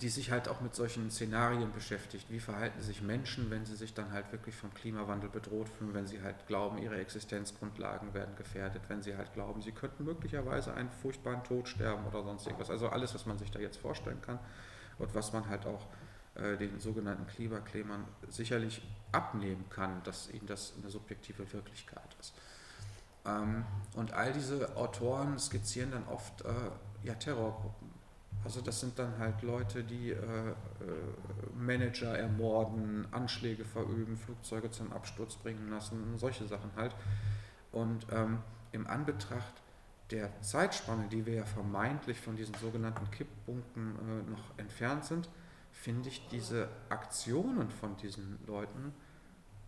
die 0.00 0.08
sich 0.08 0.30
halt 0.30 0.48
auch 0.48 0.60
mit 0.60 0.74
solchen 0.74 1.10
Szenarien 1.10 1.72
beschäftigt. 1.72 2.26
Wie 2.30 2.40
verhalten 2.40 2.80
sich 2.82 3.02
Menschen, 3.02 3.50
wenn 3.50 3.64
sie 3.64 3.76
sich 3.76 3.94
dann 3.94 4.12
halt 4.12 4.32
wirklich 4.32 4.54
vom 4.56 4.72
Klimawandel 4.74 5.30
bedroht 5.30 5.68
fühlen, 5.68 5.94
wenn 5.94 6.06
sie 6.06 6.20
halt 6.22 6.46
glauben, 6.46 6.78
ihre 6.78 6.98
Existenzgrundlagen 6.98 8.12
werden 8.12 8.34
gefährdet, 8.36 8.82
wenn 8.88 9.02
sie 9.02 9.16
halt 9.16 9.32
glauben, 9.34 9.62
sie 9.62 9.72
könnten 9.72 10.04
möglicherweise 10.04 10.74
einen 10.74 10.90
furchtbaren 10.90 11.44
Tod 11.44 11.68
sterben 11.68 12.04
oder 12.06 12.24
sonst 12.24 12.46
irgendwas. 12.46 12.70
Also 12.70 12.88
alles, 12.88 13.14
was 13.14 13.26
man 13.26 13.38
sich 13.38 13.50
da 13.50 13.60
jetzt 13.60 13.76
vorstellen 13.76 14.20
kann 14.20 14.38
und 14.98 15.14
was 15.14 15.32
man 15.32 15.48
halt 15.48 15.66
auch 15.66 15.86
den 16.34 16.80
sogenannten 16.80 17.26
Klimaklebern 17.28 18.04
sicherlich 18.28 18.82
abnehmen 19.12 19.64
kann, 19.70 20.02
dass 20.02 20.28
ihnen 20.32 20.46
das 20.46 20.74
eine 20.80 20.90
subjektive 20.90 21.52
Wirklichkeit 21.52 22.16
ist. 22.20 22.34
Ähm, 23.24 23.64
und 23.94 24.12
all 24.12 24.32
diese 24.32 24.76
Autoren 24.76 25.38
skizzieren 25.38 25.92
dann 25.92 26.08
oft 26.08 26.42
äh, 26.42 26.48
ja, 27.04 27.14
Terrorgruppen 27.14 27.94
also 28.44 28.60
das 28.60 28.80
sind 28.80 28.98
dann 28.98 29.18
halt 29.18 29.42
Leute, 29.42 29.82
die 29.82 30.10
äh, 30.10 30.16
äh, 30.16 30.54
Manager 31.56 32.16
ermorden, 32.16 33.08
Anschläge 33.10 33.64
verüben, 33.64 34.16
Flugzeuge 34.18 34.70
zum 34.70 34.92
Absturz 34.92 35.36
bringen 35.36 35.70
lassen, 35.70 36.18
solche 36.18 36.46
Sachen 36.46 36.70
halt. 36.76 36.94
Und 37.72 38.06
ähm, 38.12 38.38
im 38.72 38.86
Anbetracht 38.86 39.54
der 40.10 40.42
Zeitspanne, 40.42 41.08
die 41.08 41.24
wir 41.24 41.34
ja 41.34 41.44
vermeintlich 41.46 42.20
von 42.20 42.36
diesen 42.36 42.54
sogenannten 42.56 43.10
Kipppunkten 43.10 43.94
äh, 43.96 44.30
noch 44.30 44.58
entfernt 44.58 45.06
sind, 45.06 45.30
finde 45.74 46.08
ich 46.08 46.26
diese 46.28 46.68
Aktionen 46.88 47.70
von 47.70 47.96
diesen 47.98 48.38
Leuten 48.46 48.94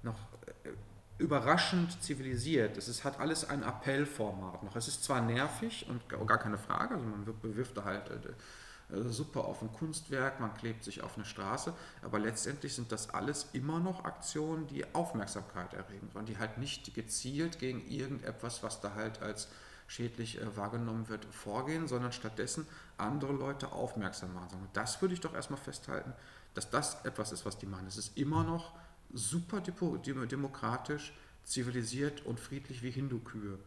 noch 0.02 0.18
äh, 0.64 0.70
überraschend 1.18 2.02
zivilisiert. 2.02 2.76
Es 2.76 2.88
ist, 2.88 3.04
hat 3.04 3.20
alles 3.20 3.48
ein 3.48 3.62
Appellformat 3.62 4.62
noch. 4.62 4.76
Es 4.76 4.88
ist 4.88 5.04
zwar 5.04 5.20
nervig 5.20 5.86
und 5.88 6.08
gar 6.08 6.38
keine 6.38 6.58
Frage, 6.58 6.94
also 6.94 7.06
man 7.06 7.24
bewirft 7.42 7.76
da 7.76 7.84
halt 7.84 8.08
äh, 8.10 8.94
äh, 8.94 9.08
super 9.10 9.44
auf 9.44 9.62
ein 9.62 9.72
Kunstwerk, 9.72 10.40
man 10.40 10.54
klebt 10.54 10.84
sich 10.84 11.02
auf 11.02 11.16
eine 11.16 11.24
Straße, 11.24 11.74
aber 12.02 12.18
letztendlich 12.18 12.74
sind 12.74 12.92
das 12.92 13.10
alles 13.10 13.48
immer 13.52 13.80
noch 13.80 14.04
Aktionen, 14.04 14.66
die 14.68 14.84
Aufmerksamkeit 14.94 15.74
erregen 15.74 16.08
und 16.14 16.28
die 16.28 16.38
halt 16.38 16.58
nicht 16.58 16.94
gezielt 16.94 17.58
gegen 17.58 17.86
irgendetwas, 17.88 18.62
was 18.62 18.80
da 18.80 18.94
halt 18.94 19.22
als 19.22 19.48
schädlich 19.86 20.40
äh, 20.40 20.56
wahrgenommen 20.56 21.08
wird, 21.08 21.24
vorgehen, 21.26 21.88
sondern 21.88 22.12
stattdessen 22.12 22.66
andere 22.98 23.32
Leute 23.32 23.72
aufmerksam 23.72 24.34
machen. 24.34 24.58
Und 24.60 24.68
das 24.74 25.00
würde 25.00 25.14
ich 25.14 25.20
doch 25.20 25.34
erstmal 25.34 25.60
festhalten, 25.60 26.12
dass 26.54 26.70
das 26.70 27.04
etwas 27.04 27.32
ist, 27.32 27.44
was 27.44 27.58
die 27.58 27.66
machen. 27.66 27.86
Es 27.86 27.96
ist 27.96 28.16
immer 28.16 28.42
noch 28.42 28.72
super 29.12 29.60
demokratisch, 29.60 31.12
zivilisiert 31.44 32.24
und 32.26 32.40
friedlich 32.40 32.82
wie 32.82 32.90
Hindu-Kühe. 32.90 33.58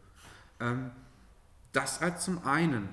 Ähm, 0.60 0.90
das 1.72 2.00
halt 2.00 2.20
zum 2.20 2.44
einen. 2.46 2.88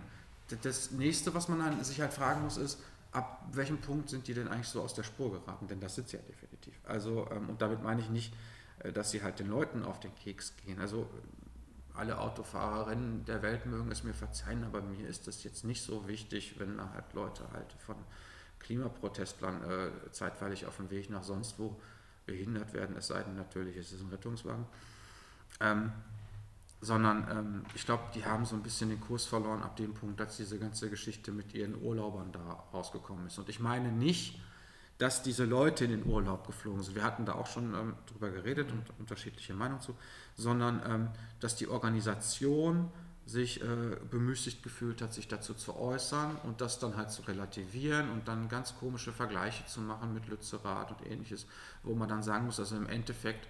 Das 0.62 0.92
nächste, 0.92 1.34
was 1.34 1.50
man 1.50 1.84
sich 1.84 2.00
halt 2.00 2.14
fragen 2.14 2.44
muss, 2.44 2.58
ist, 2.58 2.80
ab 3.12 3.46
welchem 3.52 3.80
Punkt 3.80 4.10
sind 4.10 4.28
die 4.28 4.34
denn 4.34 4.48
eigentlich 4.48 4.70
so 4.70 4.82
aus 4.82 4.94
der 4.94 5.04
Spur 5.04 5.32
geraten? 5.32 5.68
Denn 5.68 5.80
das 5.80 5.96
sie 5.96 6.04
ja 6.04 6.20
definitiv. 6.20 6.74
Also, 6.86 7.28
ähm, 7.32 7.50
und 7.50 7.62
damit 7.62 7.84
meine 7.84 8.00
ich 8.00 8.10
nicht, 8.10 8.34
äh, 8.80 8.94
dass 8.94 9.12
sie 9.12 9.24
halt 9.24 9.40
den 9.40 9.50
Leuten 9.50 9.84
auf 9.84 10.00
den 10.00 10.14
Keks 10.16 10.54
gehen. 10.64 10.80
Also 10.80 11.10
alle 11.98 12.20
Autofahrerinnen 12.20 13.26
der 13.26 13.42
Welt 13.42 13.66
mögen 13.66 13.92
es 13.92 14.04
mir 14.04 14.14
verzeihen, 14.14 14.64
aber 14.64 14.82
mir 14.82 15.08
ist 15.08 15.28
das 15.28 15.44
jetzt 15.44 15.64
nicht 15.64 15.82
so 15.82 16.08
wichtig, 16.08 16.60
wenn 16.60 16.80
halt 16.80 17.14
Leute 17.14 17.44
halt 17.52 17.74
von 17.86 17.96
Klimaprotestlern 18.60 19.64
äh, 19.64 20.12
zeitweilig 20.12 20.66
auf 20.66 20.78
dem 20.78 20.90
Weg 20.90 21.10
nach 21.10 21.24
sonst 21.24 21.60
wo 21.60 21.80
behindert 22.26 22.74
werden, 22.74 22.96
es 22.98 23.08
sei 23.08 23.24
denn 23.24 23.36
natürlich, 23.36 23.78
es 23.78 23.92
ist 23.92 24.02
ein 24.02 24.10
Rettungswagen. 24.10 24.66
Ähm, 25.60 25.92
sondern 26.82 27.28
ähm, 27.32 27.64
ich 27.74 27.86
glaube, 27.86 28.04
die 28.14 28.26
haben 28.26 28.46
so 28.46 28.56
ein 28.56 28.62
bisschen 28.62 28.90
den 28.90 29.02
Kurs 29.02 29.26
verloren 29.26 29.64
ab 29.64 29.76
dem 29.78 29.94
Punkt, 29.94 30.20
dass 30.20 30.38
diese 30.38 30.60
ganze 30.60 30.90
Geschichte 30.90 31.32
mit 31.32 31.54
ihren 31.54 31.82
Urlaubern 31.82 32.32
da 32.32 32.66
rausgekommen 32.72 33.28
ist. 33.28 33.40
Und 33.40 33.50
ich 33.50 33.60
meine 33.60 33.92
nicht, 33.92 34.40
dass 34.98 35.22
diese 35.22 35.46
Leute 35.46 35.86
in 35.86 35.92
den 35.92 36.06
Urlaub 36.06 36.48
geflogen 36.48 36.82
sind. 36.82 36.96
Wir 36.96 37.04
hatten 37.04 37.26
da 37.26 37.34
auch 37.34 37.48
schon 37.48 37.74
ähm, 37.74 37.94
drüber 38.08 38.30
geredet 38.30 38.72
und 38.72 38.84
unterschiedliche 39.00 39.54
Meinungen 39.54 39.82
zu, 39.82 39.96
sondern 40.36 40.82
ähm, 40.88 41.08
dass 41.40 41.56
die 41.56 41.68
Organisation 41.68 42.90
sich 43.26 43.62
äh, 43.62 43.98
bemüßigt 44.10 44.64
gefühlt 44.64 45.02
hat, 45.02 45.14
sich 45.14 45.28
dazu 45.28 45.54
zu 45.54 45.76
äußern 45.76 46.38
und 46.44 46.62
das 46.62 46.80
dann 46.80 46.96
halt 46.96 47.12
zu 47.12 47.24
relativieren 47.24 48.10
und 48.10 48.28
dann 48.28 48.48
ganz 48.48 48.76
komische 48.78 49.12
Vergleiche 49.12 49.66
zu 49.66 49.82
machen 49.82 50.14
mit 50.14 50.28
Lützerath 50.28 50.92
und 50.92 51.06
ähnliches, 51.06 51.46
wo 51.84 51.94
man 51.94 52.08
dann 52.08 52.24
sagen 52.24 52.46
muss, 52.46 52.60
also 52.60 52.78
im 52.78 52.88
Endeffekt 52.88 53.48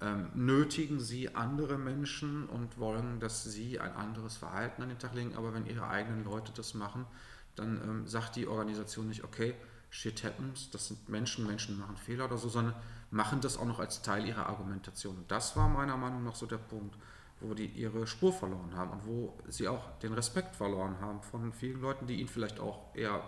ähm, 0.00 0.30
nötigen 0.34 0.98
sie 0.98 1.34
andere 1.34 1.78
Menschen 1.78 2.46
und 2.46 2.78
wollen, 2.78 3.20
dass 3.20 3.44
sie 3.44 3.78
ein 3.78 3.92
anderes 3.92 4.36
Verhalten 4.36 4.82
an 4.82 4.88
den 4.88 4.98
Tag 4.98 5.14
legen. 5.14 5.36
Aber 5.36 5.54
wenn 5.54 5.66
ihre 5.66 5.86
eigenen 5.86 6.24
Leute 6.24 6.52
das 6.54 6.74
machen, 6.74 7.06
dann 7.54 7.80
ähm, 7.84 8.06
sagt 8.08 8.36
die 8.36 8.48
Organisation 8.48 9.08
nicht, 9.08 9.22
okay, 9.22 9.54
shit 9.90 10.24
happens, 10.24 10.70
das 10.70 10.88
sind 10.88 11.08
Menschen, 11.08 11.46
Menschen 11.46 11.78
machen 11.78 11.96
Fehler 11.96 12.26
oder 12.26 12.38
so, 12.38 12.48
sondern 12.48 12.74
machen 13.10 13.40
das 13.40 13.58
auch 13.58 13.64
noch 13.64 13.80
als 13.80 14.02
Teil 14.02 14.26
ihrer 14.26 14.46
Argumentation. 14.46 15.16
Und 15.16 15.30
das 15.30 15.56
war 15.56 15.68
meiner 15.68 15.96
Meinung 15.96 16.24
nach 16.24 16.36
so 16.36 16.46
der 16.46 16.58
Punkt, 16.58 16.96
wo 17.40 17.54
die 17.54 17.66
ihre 17.66 18.06
Spur 18.06 18.32
verloren 18.32 18.74
haben 18.74 18.90
und 18.90 19.06
wo 19.06 19.38
sie 19.48 19.66
auch 19.66 19.98
den 19.98 20.12
Respekt 20.12 20.56
verloren 20.56 21.00
haben 21.00 21.22
von 21.22 21.52
vielen 21.52 21.80
Leuten, 21.80 22.06
die 22.06 22.20
ihnen 22.20 22.28
vielleicht 22.28 22.60
auch 22.60 22.94
eher 22.94 23.22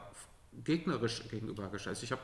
gegnerisch 0.64 1.29
gegenübergestellt. 1.29 2.03
Ich 2.03 2.12
habe 2.12 2.22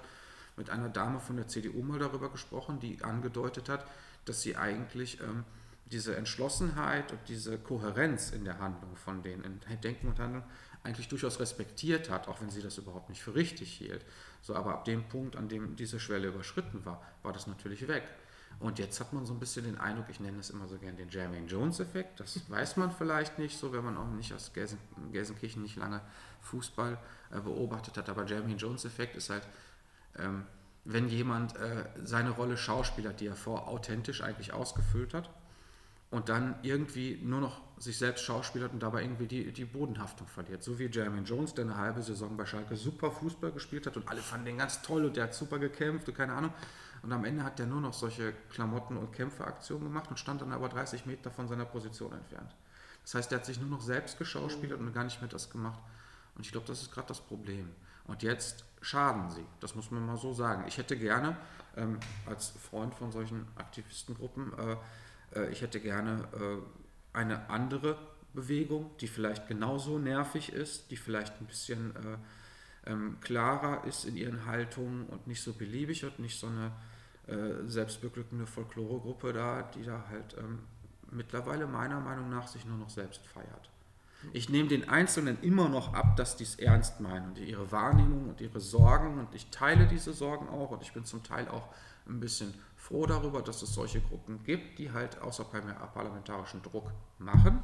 mit 0.57 0.71
einer 0.71 0.89
Dame 0.89 1.19
von 1.19 1.37
der 1.37 1.49
CDU 1.49 1.83
mal 1.83 1.99
darüber 1.99 2.31
gesprochen, 2.31 2.79
die 2.81 3.03
angedeutet 3.03 3.69
hat, 3.69 3.87
dass 4.25 4.43
sie 4.43 4.57
eigentlich 4.57 5.21
ähm, 5.21 5.45
diese 5.91 6.17
Entschlossenheit 6.17 7.13
und 7.13 7.21
diese 7.29 7.59
Kohärenz 7.59 8.31
in 8.31 8.45
der 8.45 8.59
Handlung 8.59 8.97
von 8.97 9.23
denen, 9.23 9.45
in 9.45 9.81
Denken 9.81 10.09
und 10.09 10.19
Handeln, 10.19 10.45
eigentlich 10.85 11.09
durchaus 11.09 11.41
respektiert 11.41 12.11
hat, 12.11 12.29
auch 12.29 12.41
wenn 12.41 12.51
sie 12.51 12.63
das 12.63 12.79
überhaupt 12.79 13.09
nicht 13.09 13.23
für 13.23 13.35
richtig 13.35 13.73
hielt. 13.73 14.05
So, 14.43 14.55
aber 14.55 14.75
ab 14.75 14.85
dem 14.85 15.09
Punkt, 15.09 15.37
an 15.37 15.49
dem 15.49 15.77
diese 15.77 15.99
Schwelle 15.99 16.29
überschritten 16.29 16.85
war, 16.85 17.03
war 17.23 17.33
das 17.33 17.47
natürlich 17.47 17.89
weg. 17.89 18.05
Und 18.61 18.79
jetzt 18.79 18.99
hat 18.99 19.13
man 19.13 19.25
so 19.25 19.33
ein 19.33 19.39
bisschen 19.39 19.65
den 19.65 19.79
Eindruck, 19.79 20.07
ich 20.09 20.19
nenne 20.19 20.39
es 20.39 20.51
immer 20.51 20.67
so 20.67 20.79
gern 20.79 20.97
den 20.97 21.09
Jermaine 21.09 21.47
Jones-Effekt. 21.47 22.19
Das 22.21 22.41
weiß 22.51 22.77
man 22.77 22.91
vielleicht 22.91 23.39
nicht 23.39 23.59
so, 23.59 23.73
wenn 23.73 23.85
man 23.85 23.97
auch 23.97 24.09
nicht 24.09 24.33
aus 24.33 24.53
Gelsen, 24.53 24.79
Gelsenkirchen 25.13 25.63
nicht 25.63 25.77
lange 25.77 26.01
Fußball 26.41 26.99
äh, 27.31 27.41
beobachtet 27.41 27.97
hat. 27.97 28.09
Aber 28.09 28.25
Jermaine 28.25 28.57
Jones-Effekt 28.57 29.17
ist 29.17 29.31
halt, 29.31 29.47
ähm, 30.17 30.45
wenn 30.85 31.09
jemand 31.09 31.55
äh, 31.57 31.85
seine 32.03 32.31
Rolle 32.31 32.57
Schauspieler, 32.57 33.13
die 33.13 33.27
er 33.27 33.37
vor 33.37 33.69
authentisch 33.69 34.23
eigentlich 34.23 34.53
ausgefüllt 34.53 35.15
hat, 35.15 35.31
und 36.11 36.29
dann 36.29 36.59
irgendwie 36.63 37.21
nur 37.23 37.41
noch 37.41 37.61
sich 37.79 37.99
selbst 37.99 38.25
schauspielert 38.25 38.73
und 38.73 38.83
dabei 38.83 39.03
irgendwie 39.03 39.27
die, 39.27 39.53
die 39.53 39.65
Bodenhaftung 39.65 40.27
verliert. 40.27 40.63
So 40.63 40.79
wie 40.79 40.87
Jeremy 40.87 41.21
Jones, 41.21 41.55
der 41.55 41.67
eine 41.67 41.77
halbe 41.77 42.03
Saison 42.03 42.37
bei 42.37 42.47
Schalke 42.47 42.77
super 42.77 43.11
Fußball 43.11 43.53
gespielt 43.53 43.87
hat 43.87 43.97
und 43.97 44.09
alle 44.09 44.21
fanden 44.21 44.47
den 44.47 44.59
ganz 44.59 44.83
toll 44.83 45.05
und 45.05 45.17
der 45.17 45.25
hat 45.25 45.35
super 45.35 45.59
gekämpft 45.59 46.09
und 46.09 46.15
keine 46.15 46.33
Ahnung. 46.33 46.53
Und 47.03 47.13
am 47.13 47.25
Ende 47.25 47.45
hat 47.45 47.59
der 47.59 47.67
nur 47.67 47.81
noch 47.81 47.93
solche 47.93 48.33
Klamotten- 48.51 48.97
und 48.97 49.13
Kämpferaktionen 49.13 49.85
gemacht 49.85 50.11
und 50.11 50.19
stand 50.19 50.41
dann 50.41 50.53
aber 50.53 50.69
30 50.69 51.07
Meter 51.07 51.31
von 51.31 51.47
seiner 51.47 51.65
Position 51.65 52.13
entfernt. 52.13 52.55
Das 53.05 53.15
heißt, 53.15 53.31
der 53.31 53.39
hat 53.39 53.47
sich 53.47 53.61
nur 53.61 53.71
noch 53.71 53.81
selbst 53.81 54.19
geschauspielert 54.19 54.81
und 54.81 54.93
gar 54.93 55.05
nicht 55.05 55.21
mehr 55.21 55.31
das 55.31 55.51
gemacht. 55.51 55.81
Und 56.35 56.45
ich 56.45 56.53
glaube, 56.53 56.67
das 56.67 56.83
ist 56.83 56.93
gerade 56.93 57.09
das 57.09 57.21
Problem. 57.21 57.71
Und 58.05 58.23
jetzt 58.23 58.65
schaden 58.81 59.31
sie, 59.31 59.45
das 59.61 59.75
muss 59.75 59.91
man 59.91 60.05
mal 60.05 60.17
so 60.17 60.33
sagen. 60.33 60.65
Ich 60.67 60.79
hätte 60.79 60.97
gerne 60.97 61.37
ähm, 61.77 62.01
als 62.27 62.49
Freund 62.49 62.95
von 62.95 63.13
solchen 63.13 63.47
Aktivistengruppen 63.57 64.53
äh, 64.59 64.77
äh, 65.35 65.51
ich 65.51 65.63
hätte 65.63 65.81
gerne 65.81 66.29
äh, 66.35 67.17
eine 67.17 67.49
andere 67.51 67.99
Bewegung, 68.35 68.91
die 69.01 69.09
vielleicht 69.09 69.49
genauso 69.49 69.99
nervig 69.99 70.53
ist, 70.53 70.91
die 70.91 70.97
vielleicht 70.97 71.41
ein 71.41 71.47
bisschen 71.47 71.95
äh, 71.97 72.91
ähm, 72.91 73.19
klarer 73.21 73.85
ist 73.85 74.05
in 74.05 74.17
ihren 74.17 74.47
Haltungen 74.47 75.07
und 75.07 75.27
nicht 75.27 75.43
so 75.43 75.53
beliebig 75.53 76.05
und 76.05 76.19
nicht 76.19 76.39
so 76.39 76.47
eine 76.47 76.73
selbstbeglückende 77.67 78.47
Folkloregruppe 78.47 79.35
da, 79.35 79.61
die 79.75 79.83
da 79.83 80.03
halt 80.09 80.35
ähm, 80.39 80.61
mittlerweile 81.11 81.67
meiner 81.67 82.01
Meinung 82.01 82.31
nach 82.31 82.49
sich 82.49 82.65
nur 82.65 82.79
noch 82.79 82.89
selbst 82.89 83.27
feiert. 83.27 83.71
Ich 84.33 84.49
nehme 84.49 84.69
den 84.69 84.89
Einzelnen 84.89 85.39
immer 85.43 85.69
noch 85.69 85.95
ab, 85.95 86.17
dass 86.17 86.37
die 86.37 86.45
es 86.45 86.57
ernst 86.57 87.01
meinen 87.01 87.29
und 87.29 87.39
ihre 87.39 87.71
Wahrnehmung 87.71 88.29
und 88.29 88.41
ihre 88.41 88.61
Sorgen 88.61 89.19
und 89.19 89.35
ich 89.35 89.51
teile 89.51 89.87
diese 89.87 90.13
Sorgen 90.13 90.49
auch 90.49 90.71
und 90.71 90.83
ich 90.83 90.93
bin 90.93 91.05
zum 91.05 91.23
Teil 91.23 91.49
auch 91.49 91.69
ein 92.09 92.19
bisschen 92.19 92.53
froh 92.89 93.05
darüber, 93.05 93.43
dass 93.43 93.61
es 93.61 93.75
solche 93.75 94.01
Gruppen 94.01 94.43
gibt, 94.45 94.79
die 94.79 94.91
halt 94.91 95.21
außerparlamentarischen 95.21 96.63
Druck 96.63 96.91
machen. 97.19 97.63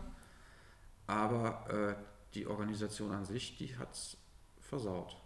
Aber 1.06 1.70
äh, 1.70 1.94
die 2.34 2.46
Organisation 2.46 3.10
an 3.10 3.24
sich, 3.24 3.56
die 3.56 3.76
hat 3.78 3.92
es 3.92 4.18
versaut. 4.60 5.16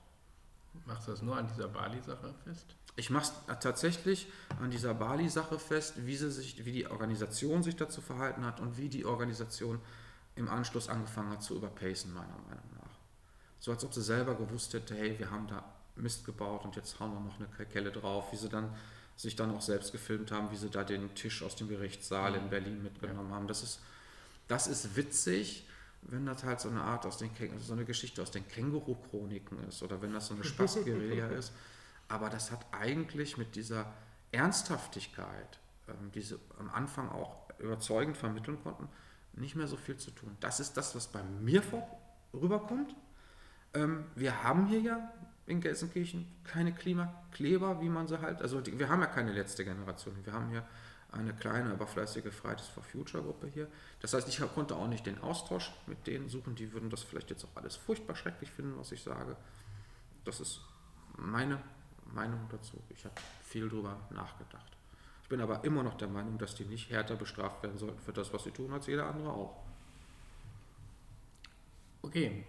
Machst 0.87 1.09
du 1.09 1.11
das 1.11 1.23
nur 1.23 1.37
an 1.37 1.49
dieser 1.49 1.69
Bali-Sache 1.69 2.33
fest? 2.45 2.77
Ich 2.95 3.11
mache 3.11 3.33
es 3.49 3.59
tatsächlich 3.61 4.29
an 4.61 4.71
dieser 4.71 4.95
Bali-Sache 4.95 5.59
fest, 5.59 6.07
wie, 6.07 6.17
sie 6.17 6.31
sich, 6.31 6.65
wie 6.65 6.73
die 6.73 6.87
Organisation 6.87 7.63
sich 7.65 7.75
dazu 7.75 8.01
verhalten 8.01 8.45
hat 8.45 8.61
und 8.61 8.79
wie 8.79 8.89
die 8.89 9.05
Organisation 9.05 9.81
im 10.37 10.49
Anschluss 10.49 10.89
angefangen 10.89 11.31
hat 11.31 11.43
zu 11.43 11.57
überpacen, 11.57 12.15
meiner 12.15 12.39
Meinung 12.49 12.71
nach. 12.77 12.99
So 13.59 13.73
als 13.73 13.85
ob 13.85 13.93
sie 13.93 14.03
selber 14.03 14.37
gewusst 14.37 14.75
hätte, 14.75 14.95
hey, 14.95 15.19
wir 15.19 15.31
haben 15.33 15.49
da 15.49 15.65
Mist 15.97 16.25
gebaut 16.25 16.65
und 16.65 16.77
jetzt 16.77 17.01
hauen 17.01 17.13
wir 17.13 17.21
noch 17.21 17.37
eine 17.39 17.67
Kelle 17.67 17.91
drauf, 17.91 18.31
wie 18.31 18.37
sie 18.37 18.49
dann 18.49 18.73
sich 19.19 19.35
dann 19.35 19.51
auch 19.51 19.61
selbst 19.61 19.91
gefilmt 19.91 20.31
haben, 20.31 20.53
wie 20.53 20.57
sie 20.57 20.71
da 20.71 20.85
den 20.85 21.13
Tisch 21.17 21.43
aus 21.43 21.57
dem 21.57 21.69
Gerichtssaal 21.69 22.37
in 22.37 22.51
Berlin 22.51 22.85
mitgenommen 22.85 23.31
ja. 23.31 23.37
haben. 23.37 23.49
Das 23.49 23.65
ist, 23.65 23.81
das 24.47 24.69
ist 24.69 24.95
witzig, 24.95 25.67
wenn 26.03 26.25
das 26.25 26.45
halt 26.45 26.61
so 26.61 26.69
eine 26.69 26.83
Art 26.83 27.05
aus 27.05 27.19
den 27.19 27.31
so 27.59 27.73
eine 27.73 27.85
Geschichte 27.85 28.23
aus 28.23 28.31
den 28.31 28.47
Känguru-Chroniken 28.47 29.69
ist 29.69 29.83
oder 29.83 30.01
wenn 30.01 30.13
das 30.13 30.29
so 30.29 30.35
eine 30.35 30.45
Spaßguerilla 30.45 31.27
ist. 31.31 31.53
Aber 32.07 32.31
das 32.31 32.53
hat 32.53 32.65
eigentlich 32.71 33.37
mit 33.37 33.57
dieser 33.57 33.93
Ernsthaftigkeit, 34.31 35.59
ähm, 35.89 36.13
die 36.15 36.23
sie 36.23 36.39
am 36.61 36.71
Anfang 36.71 37.09
auch 37.09 37.51
überzeugend 37.59 38.17
vermitteln 38.17 38.63
konnten, 38.63 38.89
nicht 39.33 39.57
mehr 39.57 39.67
so 39.67 39.77
viel 39.77 39.97
zu 39.97 40.13
tun. 40.13 40.37
Das 40.39 40.61
ist 40.61 40.77
das, 40.77 40.95
was 40.95 41.09
bei 41.09 41.25
mir 41.25 41.61
rüberkommt. 42.33 42.95
Ähm, 43.75 44.05
wir 44.15 44.45
haben 44.45 44.69
hier 44.69 44.81
ja 44.81 45.13
in 45.49 45.61
Gelsenkirchen 45.61 46.27
keine 46.45 46.73
Klimakleber, 46.73 47.81
wie 47.81 47.89
man 47.89 48.07
sie 48.07 48.21
halt, 48.21 48.43
also 48.43 48.61
die, 48.61 48.79
wir 48.79 48.89
haben 48.89 49.01
ja 49.01 49.07
keine 49.07 49.33
letzte 49.33 49.65
Generation, 49.65 50.15
wir 50.25 50.33
haben 50.33 50.51
hier 50.51 50.63
eine 51.11 51.33
kleine, 51.33 51.73
aber 51.73 51.87
fleißige 51.87 52.31
Fridays 52.33 52.67
for 52.67 52.83
Future 52.83 53.23
Gruppe 53.23 53.47
hier. 53.47 53.67
Das 54.01 54.13
heißt, 54.13 54.29
ich 54.29 54.41
konnte 54.55 54.77
auch 54.77 54.89
nicht 54.89 55.07
den 55.07 55.19
Austausch 55.23 55.73
mit 55.87 56.07
denen 56.07 56.29
suchen, 56.29 56.55
die 56.55 56.73
würden 56.73 56.91
das 56.91 57.03
vielleicht 57.03 57.31
jetzt 57.31 57.45
auch 57.45 57.57
alles 57.57 57.77
furchtbar 57.77 58.15
schrecklich 58.15 58.51
finden, 58.51 58.79
was 58.79 58.93
ich 58.93 59.03
sage. 59.03 59.37
Das 60.25 60.39
ist 60.41 60.61
meine 61.17 61.59
Meinung 62.13 62.41
dazu. 62.51 62.83
Ich 62.91 63.07
habe 63.07 63.15
viel 63.43 63.71
drüber 63.71 63.99
nachgedacht. 64.11 64.77
Ich 65.23 65.29
bin 65.31 65.41
aber 65.41 65.65
immer 65.65 65.83
noch 65.83 65.95
der 65.95 66.09
Meinung, 66.09 66.37
dass 66.37 66.55
die 66.55 66.65
nicht 66.65 66.91
härter 66.91 67.17
bestraft 67.17 67.63
werden 67.63 67.79
sollten 67.79 68.01
für 68.01 68.13
das, 68.13 68.33
was 68.35 68.45
sie 68.45 68.51
tun, 68.51 68.73
als 68.73 68.87
jeder 68.87 69.07
andere 69.07 69.31
auch. 69.31 69.65
Okay, 72.03 72.45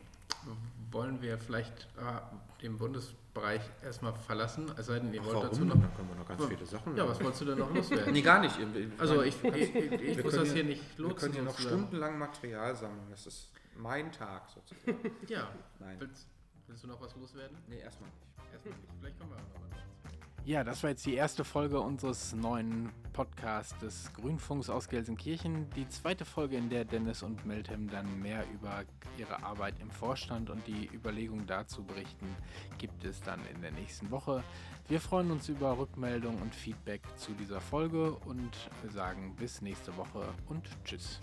wollen 0.92 1.22
wir 1.22 1.38
vielleicht 1.38 1.88
äh, 1.98 2.62
den 2.62 2.78
Bundesbereich 2.78 3.62
erstmal 3.84 4.14
verlassen? 4.14 4.72
Es 4.78 4.88
sei 4.88 5.00
denn, 5.00 5.14
ihr 5.14 5.24
wollt 5.24 5.36
Warum? 5.36 5.50
dazu 5.50 5.66
noch. 5.66 5.76
Da 5.76 5.88
können 5.96 6.10
wir 6.10 6.16
noch 6.16 6.28
ganz 6.28 6.46
viele 6.46 6.66
Sachen. 6.66 6.96
Ja, 6.96 7.08
was 7.08 7.22
wolltest 7.22 7.42
du 7.42 7.46
denn 7.46 7.60
noch 7.60 7.74
loswerden? 7.76 8.14
nee, 8.14 8.22
gar 8.22 8.42
nicht. 8.42 8.56
Also 8.98 9.24
ich, 9.24 9.44
ich, 9.44 9.76
ich, 9.76 10.02
ich 10.02 10.24
muss 10.24 10.36
das 10.36 10.52
hier 10.52 10.64
nicht 10.64 10.98
loswerden. 10.98 11.10
Wir 11.10 11.16
können 11.16 11.34
hier 11.34 11.44
noch 11.44 11.60
stundenlang 11.60 12.18
Material 12.18 12.76
sammeln. 12.76 13.08
Das 13.10 13.28
ist 13.28 13.52
mein 13.76 14.12
Tag 14.12 14.50
sozusagen. 14.50 15.12
ja. 15.28 15.50
Nein. 15.80 16.00
Willst, 16.00 16.28
willst, 16.68 16.84
du 16.84 16.88
noch 16.88 17.02
was 17.02 17.16
loswerden? 17.16 17.58
Nee, 17.68 17.80
erstmal 17.80 18.10
nicht. 18.10 18.54
Erstmal 18.54 18.76
nicht. 18.76 18.90
Vielleicht 19.00 19.20
kommen 19.20 19.32
wir 19.32 19.38
auch 19.38 19.42
noch 19.42 19.60
mal 19.62 19.70
ja, 20.46 20.64
das 20.64 20.84
war 20.84 20.90
jetzt 20.90 21.06
die 21.06 21.16
erste 21.16 21.44
Folge 21.44 21.80
unseres 21.80 22.34
neuen 22.34 22.92
Podcasts 23.14 23.78
des 23.80 24.14
Grünfunks 24.14 24.70
aus 24.70 24.90
Gelsenkirchen. 24.90 25.70
Die 25.76 25.88
zweite 25.88 26.26
Folge, 26.26 26.58
in 26.58 26.70
der 26.70 26.86
Dennis 26.86 27.24
und 27.24 27.46
Meltem 27.46 27.90
dann 27.90 28.22
mehr 28.22 28.46
über 28.54 28.84
ihre 29.18 29.44
Arbeit 29.44 29.76
im 29.80 29.92
Vorstand 29.92 30.50
und 30.50 30.66
die 30.68 30.90
Überlegungen 30.94 31.46
dazu 31.46 31.84
berichten, 31.84 32.28
gibt 32.78 33.04
es 33.04 33.22
dann 33.22 33.40
in 33.54 33.62
der 33.62 33.72
nächsten 33.72 34.10
Woche. 34.12 34.44
Wir 34.88 35.02
freuen 35.02 35.32
uns 35.32 35.50
über 35.50 35.78
Rückmeldung 35.78 36.42
und 36.42 36.56
Feedback 36.56 37.02
zu 37.18 37.34
dieser 37.34 37.62
Folge 37.62 38.12
und 38.26 38.52
sagen 38.94 39.36
bis 39.38 39.62
nächste 39.62 39.96
Woche 39.98 40.24
und 40.48 40.70
tschüss. 40.86 41.20